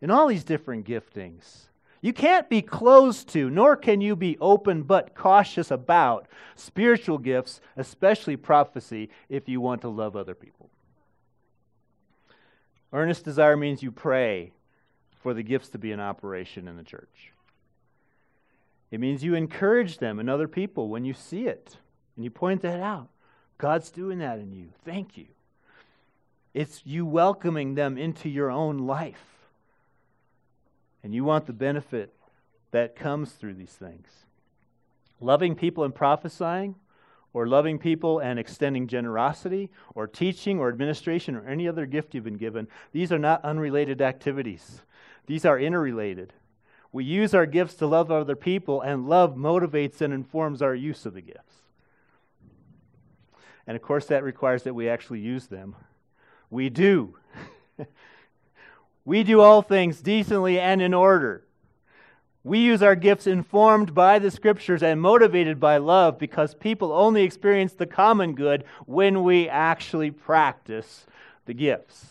In 0.00 0.10
all 0.10 0.26
these 0.26 0.44
different 0.44 0.86
giftings. 0.86 1.66
You 2.00 2.14
can't 2.14 2.48
be 2.48 2.62
closed 2.62 3.28
to, 3.30 3.50
nor 3.50 3.76
can 3.76 4.00
you 4.00 4.16
be 4.16 4.38
open 4.40 4.84
but 4.84 5.14
cautious 5.14 5.70
about 5.70 6.28
spiritual 6.54 7.18
gifts, 7.18 7.60
especially 7.76 8.38
prophecy, 8.38 9.10
if 9.28 9.50
you 9.50 9.60
want 9.60 9.82
to 9.82 9.88
love 9.88 10.16
other 10.16 10.34
people. 10.34 10.70
Earnest 12.92 13.24
desire 13.24 13.56
means 13.56 13.82
you 13.82 13.90
pray 13.90 14.52
for 15.22 15.34
the 15.34 15.42
gifts 15.42 15.68
to 15.70 15.78
be 15.78 15.92
in 15.92 16.00
operation 16.00 16.68
in 16.68 16.76
the 16.76 16.82
church. 16.82 17.32
It 18.90 19.00
means 19.00 19.24
you 19.24 19.34
encourage 19.34 19.98
them 19.98 20.18
and 20.18 20.30
other 20.30 20.48
people 20.48 20.88
when 20.88 21.04
you 21.04 21.12
see 21.12 21.46
it. 21.46 21.76
And 22.14 22.24
you 22.24 22.30
point 22.30 22.62
that 22.62 22.80
out. 22.80 23.08
God's 23.58 23.90
doing 23.90 24.18
that 24.20 24.38
in 24.38 24.52
you. 24.52 24.68
Thank 24.84 25.16
you. 25.16 25.26
It's 26.54 26.82
you 26.86 27.04
welcoming 27.04 27.74
them 27.74 27.98
into 27.98 28.28
your 28.28 28.50
own 28.50 28.78
life. 28.78 29.48
And 31.02 31.14
you 31.14 31.24
want 31.24 31.46
the 31.46 31.52
benefit 31.52 32.14
that 32.70 32.96
comes 32.96 33.32
through 33.32 33.54
these 33.54 33.72
things. 33.72 34.08
Loving 35.20 35.54
people 35.54 35.84
and 35.84 35.94
prophesying, 35.94 36.76
or 37.36 37.46
loving 37.46 37.78
people 37.78 38.18
and 38.18 38.38
extending 38.38 38.86
generosity, 38.86 39.70
or 39.94 40.06
teaching, 40.06 40.58
or 40.58 40.70
administration, 40.70 41.36
or 41.36 41.46
any 41.46 41.68
other 41.68 41.84
gift 41.84 42.14
you've 42.14 42.24
been 42.24 42.38
given, 42.38 42.66
these 42.92 43.12
are 43.12 43.18
not 43.18 43.44
unrelated 43.44 44.00
activities. 44.00 44.80
These 45.26 45.44
are 45.44 45.58
interrelated. 45.58 46.32
We 46.92 47.04
use 47.04 47.34
our 47.34 47.44
gifts 47.44 47.74
to 47.74 47.86
love 47.86 48.10
other 48.10 48.36
people, 48.36 48.80
and 48.80 49.06
love 49.06 49.34
motivates 49.34 50.00
and 50.00 50.14
informs 50.14 50.62
our 50.62 50.74
use 50.74 51.04
of 51.04 51.12
the 51.12 51.20
gifts. 51.20 51.56
And 53.66 53.76
of 53.76 53.82
course, 53.82 54.06
that 54.06 54.24
requires 54.24 54.62
that 54.62 54.72
we 54.72 54.88
actually 54.88 55.20
use 55.20 55.46
them. 55.46 55.76
We 56.48 56.70
do. 56.70 57.18
we 59.04 59.24
do 59.24 59.42
all 59.42 59.60
things 59.60 60.00
decently 60.00 60.58
and 60.58 60.80
in 60.80 60.94
order. 60.94 61.44
We 62.46 62.60
use 62.60 62.80
our 62.80 62.94
gifts 62.94 63.26
informed 63.26 63.92
by 63.92 64.20
the 64.20 64.30
scriptures 64.30 64.80
and 64.80 65.00
motivated 65.00 65.58
by 65.58 65.78
love 65.78 66.16
because 66.16 66.54
people 66.54 66.92
only 66.92 67.24
experience 67.24 67.72
the 67.72 67.86
common 67.86 68.36
good 68.36 68.62
when 68.84 69.24
we 69.24 69.48
actually 69.48 70.12
practice 70.12 71.06
the 71.46 71.54
gifts. 71.54 72.06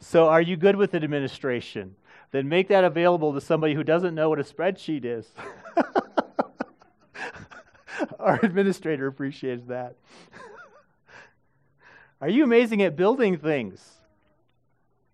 So, 0.00 0.26
are 0.26 0.42
you 0.42 0.56
good 0.56 0.74
with 0.74 0.92
administration? 0.92 1.94
Then 2.32 2.48
make 2.48 2.66
that 2.66 2.82
available 2.82 3.32
to 3.34 3.40
somebody 3.40 3.74
who 3.74 3.84
doesn't 3.84 4.16
know 4.16 4.28
what 4.28 4.40
a 4.40 4.42
spreadsheet 4.42 5.04
is. 5.04 5.30
Our 8.18 8.40
administrator 8.42 9.06
appreciates 9.06 9.68
that. 9.68 9.94
Are 12.20 12.28
you 12.28 12.42
amazing 12.42 12.82
at 12.82 12.96
building 12.96 13.38
things? 13.38 13.88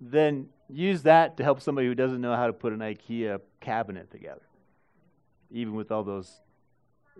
Then 0.00 0.48
use 0.70 1.02
that 1.02 1.36
to 1.36 1.44
help 1.44 1.60
somebody 1.60 1.86
who 1.86 1.94
doesn't 1.94 2.20
know 2.20 2.34
how 2.34 2.46
to 2.46 2.52
put 2.52 2.72
an 2.72 2.80
IKEA 2.80 3.40
cabinet 3.60 4.10
together, 4.10 4.42
even 5.50 5.74
with 5.74 5.90
all 5.90 6.04
those 6.04 6.40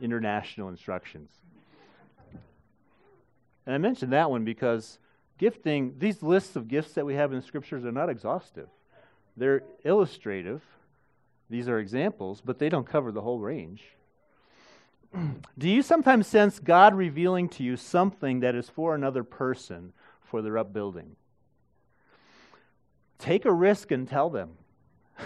international 0.01 0.69
instructions. 0.69 1.31
And 3.67 3.75
I 3.75 3.79
mentioned 3.79 4.13
that 4.13 4.31
one 4.31 4.45
because 4.45 4.99
gifting, 5.39 5.95
these 5.99 6.23
lists 6.23 6.57
of 6.57 6.69
gifts 6.69 6.93
that 6.95 7.05
we 7.05 7.15
have 7.15 7.33
in 7.33 7.41
the 7.41 7.47
scriptures 7.47 7.85
are 7.85 7.93
not 7.93 8.09
exhaustive. 8.09 8.69
They're 9.37 9.63
illustrative. 9.85 10.63
These 11.51 11.69
are 11.69 11.79
examples, 11.79 12.43
but 12.45 12.59
they 12.59 12.69
don't 12.69 12.87
cover 12.87 13.13
the 13.13 13.21
whole 13.21 13.39
range. 13.39 13.83
Do 15.59 15.69
you 15.69 15.83
sometimes 15.83 16.27
sense 16.27 16.59
God 16.59 16.95
revealing 16.95 17.49
to 17.51 17.63
you 17.63 17.77
something 17.77 18.41
that 18.41 18.55
is 18.55 18.69
for 18.69 18.95
another 18.95 19.25
person 19.25 19.93
for 20.23 20.43
their 20.43 20.59
upbuilding? 20.59 21.17
Take 23.19 23.45
a 23.45 23.53
risk 23.53 23.91
and 23.91 24.09
tell 24.09 24.31
them. 24.31 24.51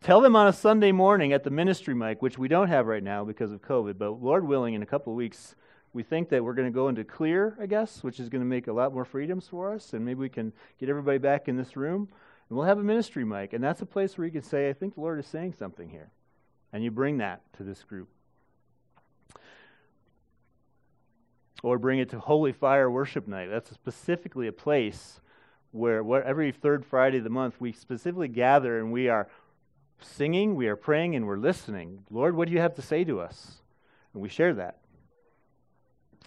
tell 0.00 0.20
them 0.20 0.34
on 0.34 0.46
a 0.46 0.52
Sunday 0.52 0.90
morning 0.90 1.32
at 1.32 1.44
the 1.44 1.50
ministry 1.50 1.94
mic, 1.94 2.22
which 2.22 2.38
we 2.38 2.48
don't 2.48 2.68
have 2.68 2.86
right 2.86 3.02
now 3.02 3.24
because 3.24 3.52
of 3.52 3.60
COVID, 3.60 3.98
but 3.98 4.22
Lord 4.22 4.46
willing, 4.46 4.74
in 4.74 4.82
a 4.82 4.86
couple 4.86 5.12
of 5.12 5.16
weeks, 5.16 5.54
we 5.92 6.02
think 6.02 6.28
that 6.30 6.42
we're 6.42 6.54
going 6.54 6.68
to 6.68 6.74
go 6.74 6.88
into 6.88 7.04
clear, 7.04 7.56
I 7.60 7.66
guess, 7.66 8.02
which 8.02 8.20
is 8.20 8.28
going 8.28 8.40
to 8.42 8.46
make 8.46 8.68
a 8.68 8.72
lot 8.72 8.94
more 8.94 9.04
freedoms 9.04 9.48
for 9.48 9.74
us, 9.74 9.92
and 9.92 10.04
maybe 10.04 10.20
we 10.20 10.28
can 10.28 10.52
get 10.78 10.88
everybody 10.88 11.18
back 11.18 11.48
in 11.48 11.56
this 11.56 11.76
room, 11.76 12.08
and 12.48 12.56
we'll 12.56 12.66
have 12.66 12.78
a 12.78 12.82
ministry 12.82 13.24
mic, 13.24 13.52
and 13.52 13.62
that's 13.62 13.82
a 13.82 13.86
place 13.86 14.16
where 14.16 14.26
you 14.26 14.32
can 14.32 14.42
say, 14.42 14.70
I 14.70 14.72
think 14.72 14.94
the 14.94 15.00
Lord 15.00 15.18
is 15.18 15.26
saying 15.26 15.54
something 15.58 15.88
here. 15.88 16.10
And 16.72 16.84
you 16.84 16.90
bring 16.90 17.18
that 17.18 17.40
to 17.54 17.64
this 17.64 17.82
group. 17.82 18.08
Or 21.62 21.78
bring 21.78 21.98
it 21.98 22.10
to 22.10 22.20
Holy 22.20 22.52
Fire 22.52 22.90
Worship 22.90 23.28
Night. 23.28 23.48
That's 23.50 23.70
specifically 23.70 24.46
a 24.46 24.52
place 24.52 25.20
where, 25.72 26.02
where 26.02 26.24
every 26.24 26.52
third 26.52 26.84
Friday 26.84 27.18
of 27.18 27.24
the 27.24 27.30
month 27.30 27.60
we 27.60 27.72
specifically 27.72 28.28
gather 28.28 28.78
and 28.78 28.92
we 28.92 29.08
are 29.08 29.28
singing, 30.00 30.54
we 30.54 30.68
are 30.68 30.76
praying, 30.76 31.14
and 31.14 31.26
we're 31.26 31.36
listening. 31.36 32.04
Lord, 32.10 32.34
what 32.34 32.48
do 32.48 32.54
you 32.54 32.60
have 32.60 32.74
to 32.74 32.82
say 32.82 33.04
to 33.04 33.20
us? 33.20 33.60
And 34.12 34.22
we 34.22 34.28
share 34.28 34.54
that. 34.54 34.78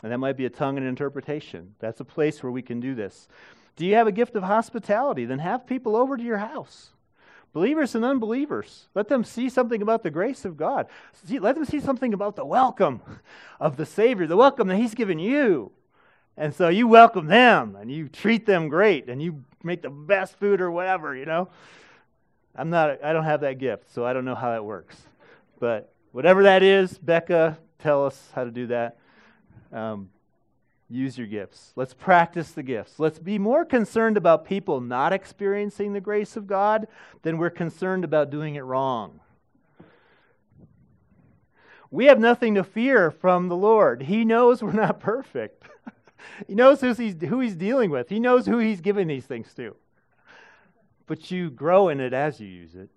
And 0.01 0.11
that 0.11 0.17
might 0.17 0.37
be 0.37 0.45
a 0.45 0.49
tongue 0.49 0.77
and 0.77 0.85
interpretation. 0.85 1.75
That's 1.79 1.99
a 1.99 2.05
place 2.05 2.43
where 2.43 2.51
we 2.51 2.61
can 2.61 2.79
do 2.79 2.93
this. 2.93 3.27
Do 3.75 3.85
you 3.85 3.95
have 3.95 4.07
a 4.07 4.11
gift 4.11 4.35
of 4.35 4.43
hospitality? 4.43 5.25
Then 5.25 5.39
have 5.39 5.65
people 5.65 5.95
over 5.95 6.17
to 6.17 6.23
your 6.23 6.37
house. 6.37 6.91
Believers 7.53 7.95
and 7.95 8.03
unbelievers. 8.03 8.87
Let 8.95 9.07
them 9.07 9.23
see 9.23 9.47
something 9.47 9.81
about 9.81 10.03
the 10.03 10.09
grace 10.09 10.43
of 10.43 10.57
God. 10.57 10.87
See, 11.25 11.39
let 11.39 11.55
them 11.55 11.65
see 11.65 11.79
something 11.79 12.13
about 12.13 12.35
the 12.35 12.45
welcome 12.45 13.01
of 13.59 13.77
the 13.77 13.85
Savior, 13.85 14.27
the 14.27 14.35
welcome 14.35 14.67
that 14.67 14.77
He's 14.77 14.95
given 14.95 15.19
you. 15.19 15.71
And 16.37 16.53
so 16.53 16.69
you 16.69 16.87
welcome 16.87 17.27
them 17.27 17.75
and 17.79 17.91
you 17.91 18.09
treat 18.09 18.45
them 18.45 18.67
great 18.67 19.07
and 19.09 19.21
you 19.21 19.43
make 19.63 19.81
the 19.81 19.89
best 19.89 20.37
food 20.39 20.61
or 20.61 20.71
whatever, 20.71 21.15
you 21.15 21.25
know. 21.25 21.49
I'm 22.55 22.69
not 22.69 23.03
I 23.03 23.13
don't 23.13 23.23
have 23.23 23.41
that 23.41 23.57
gift, 23.57 23.91
so 23.93 24.05
I 24.05 24.13
don't 24.13 24.25
know 24.25 24.35
how 24.35 24.51
that 24.51 24.63
works. 24.63 24.95
But 25.59 25.93
whatever 26.11 26.43
that 26.43 26.61
is, 26.61 26.97
Becca, 26.97 27.57
tell 27.79 28.05
us 28.05 28.31
how 28.33 28.43
to 28.43 28.51
do 28.51 28.67
that. 28.67 28.97
Um, 29.71 30.09
use 30.89 31.17
your 31.17 31.27
gifts. 31.27 31.71
Let's 31.75 31.93
practice 31.93 32.51
the 32.51 32.61
gifts. 32.61 32.99
Let's 32.99 33.17
be 33.17 33.39
more 33.39 33.65
concerned 33.65 34.17
about 34.17 34.45
people 34.45 34.81
not 34.81 35.13
experiencing 35.13 35.93
the 35.93 36.01
grace 36.01 36.35
of 36.35 36.45
God 36.45 36.87
than 37.23 37.37
we're 37.37 37.49
concerned 37.49 38.03
about 38.03 38.29
doing 38.29 38.55
it 38.55 38.61
wrong. 38.61 39.19
We 41.89 42.05
have 42.05 42.19
nothing 42.19 42.55
to 42.55 42.63
fear 42.63 43.11
from 43.11 43.49
the 43.49 43.55
Lord. 43.55 44.03
He 44.03 44.25
knows 44.25 44.61
we're 44.63 44.71
not 44.73 44.99
perfect. 44.99 45.63
He 46.47 46.55
knows 46.55 46.81
who 46.81 46.93
he's, 46.93 47.21
who 47.21 47.39
he's 47.39 47.55
dealing 47.55 47.89
with. 47.89 48.09
He 48.09 48.19
knows 48.19 48.45
who 48.45 48.57
he's 48.59 48.81
giving 48.81 49.07
these 49.07 49.25
things 49.25 49.53
to. 49.55 49.75
But 51.05 51.31
you 51.31 51.49
grow 51.49 51.89
in 51.89 51.99
it 51.99 52.13
as 52.13 52.39
you 52.39 52.47
use 52.47 52.75
it. 52.75 52.89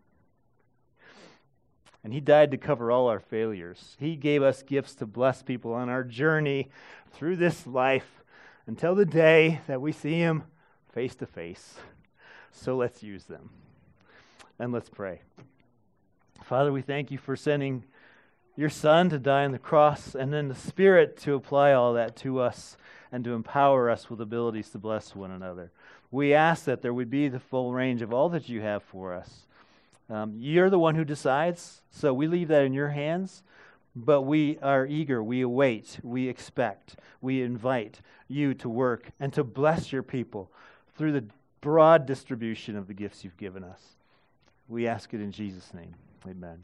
And 2.06 2.14
He 2.14 2.20
died 2.20 2.52
to 2.52 2.56
cover 2.56 2.92
all 2.92 3.08
our 3.08 3.18
failures. 3.18 3.96
He 3.98 4.14
gave 4.14 4.40
us 4.40 4.62
gifts 4.62 4.94
to 4.94 5.06
bless 5.06 5.42
people 5.42 5.72
on 5.72 5.88
our 5.88 6.04
journey 6.04 6.70
through 7.10 7.34
this 7.34 7.66
life 7.66 8.22
until 8.68 8.94
the 8.94 9.04
day 9.04 9.60
that 9.66 9.80
we 9.80 9.90
see 9.90 10.14
Him 10.14 10.44
face 10.92 11.16
to 11.16 11.26
face. 11.26 11.74
So 12.52 12.76
let's 12.76 13.02
use 13.02 13.24
them. 13.24 13.50
And 14.58 14.72
let's 14.72 14.88
pray. 14.88 15.20
Father, 16.44 16.72
we 16.72 16.80
thank 16.80 17.10
you 17.10 17.18
for 17.18 17.34
sending 17.34 17.82
your 18.56 18.70
Son 18.70 19.10
to 19.10 19.18
die 19.18 19.44
on 19.44 19.52
the 19.52 19.58
cross 19.58 20.14
and 20.14 20.32
then 20.32 20.48
the 20.48 20.54
Spirit 20.54 21.16
to 21.18 21.34
apply 21.34 21.72
all 21.72 21.92
that 21.94 22.16
to 22.16 22.40
us 22.40 22.76
and 23.12 23.22
to 23.24 23.34
empower 23.34 23.90
us 23.90 24.10
with 24.10 24.20
abilities 24.20 24.70
to 24.70 24.78
bless 24.78 25.14
one 25.14 25.30
another. 25.30 25.70
We 26.10 26.34
ask 26.34 26.64
that 26.64 26.82
there 26.82 26.94
would 26.94 27.10
be 27.10 27.28
the 27.28 27.40
full 27.40 27.72
range 27.72 28.02
of 28.02 28.12
all 28.12 28.28
that 28.30 28.48
you 28.48 28.62
have 28.62 28.82
for 28.82 29.12
us. 29.12 29.46
Um, 30.08 30.34
you're 30.38 30.70
the 30.70 30.78
one 30.78 30.94
who 30.94 31.04
decides, 31.04 31.82
so 31.90 32.14
we 32.14 32.26
leave 32.26 32.48
that 32.48 32.64
in 32.64 32.72
your 32.72 32.88
hands. 32.88 33.42
But 33.94 34.22
we 34.22 34.58
are 34.60 34.86
eager, 34.86 35.22
we 35.22 35.40
await, 35.40 35.98
we 36.02 36.28
expect, 36.28 36.96
we 37.22 37.40
invite 37.40 38.00
you 38.28 38.52
to 38.54 38.68
work 38.68 39.10
and 39.18 39.32
to 39.32 39.42
bless 39.42 39.90
your 39.90 40.02
people 40.02 40.50
through 40.98 41.12
the 41.12 41.24
broad 41.62 42.04
distribution 42.04 42.76
of 42.76 42.88
the 42.88 42.94
gifts 42.94 43.24
you've 43.24 43.38
given 43.38 43.64
us. 43.64 43.80
We 44.68 44.86
ask 44.86 45.14
it 45.14 45.20
in 45.22 45.32
Jesus' 45.32 45.72
name. 45.72 45.94
Amen. 46.28 46.62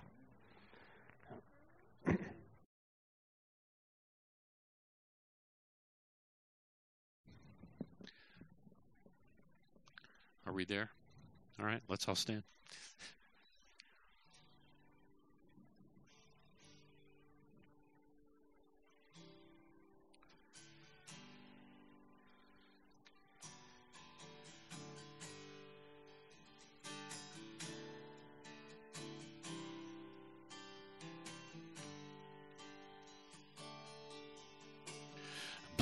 Are 10.47 10.53
we 10.53 10.65
there? 10.65 10.91
All 11.59 11.67
right, 11.67 11.81
let's 11.89 12.09
all 12.09 12.15
stand. 12.15 12.43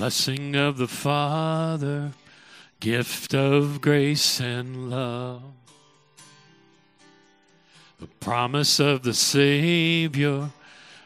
Blessing 0.01 0.57
of 0.57 0.79
the 0.79 0.89
Father, 0.89 2.13
gift 2.81 3.35
of 3.35 3.81
grace 3.83 4.41
and 4.41 4.91
love, 4.91 5.43
the 7.99 8.07
promise 8.07 8.81
of 8.81 9.03
the 9.03 9.12
Savior, 9.12 10.51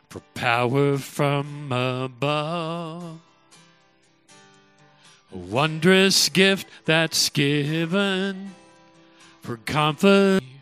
for 0.09 0.21
power 0.35 0.97
from 0.97 1.73
above. 1.73 3.21
A 5.33 5.37
wondrous 5.37 6.29
gift 6.29 6.69
that's 6.85 7.29
given 7.29 8.55
for 9.43 9.57
confidence 9.57 10.54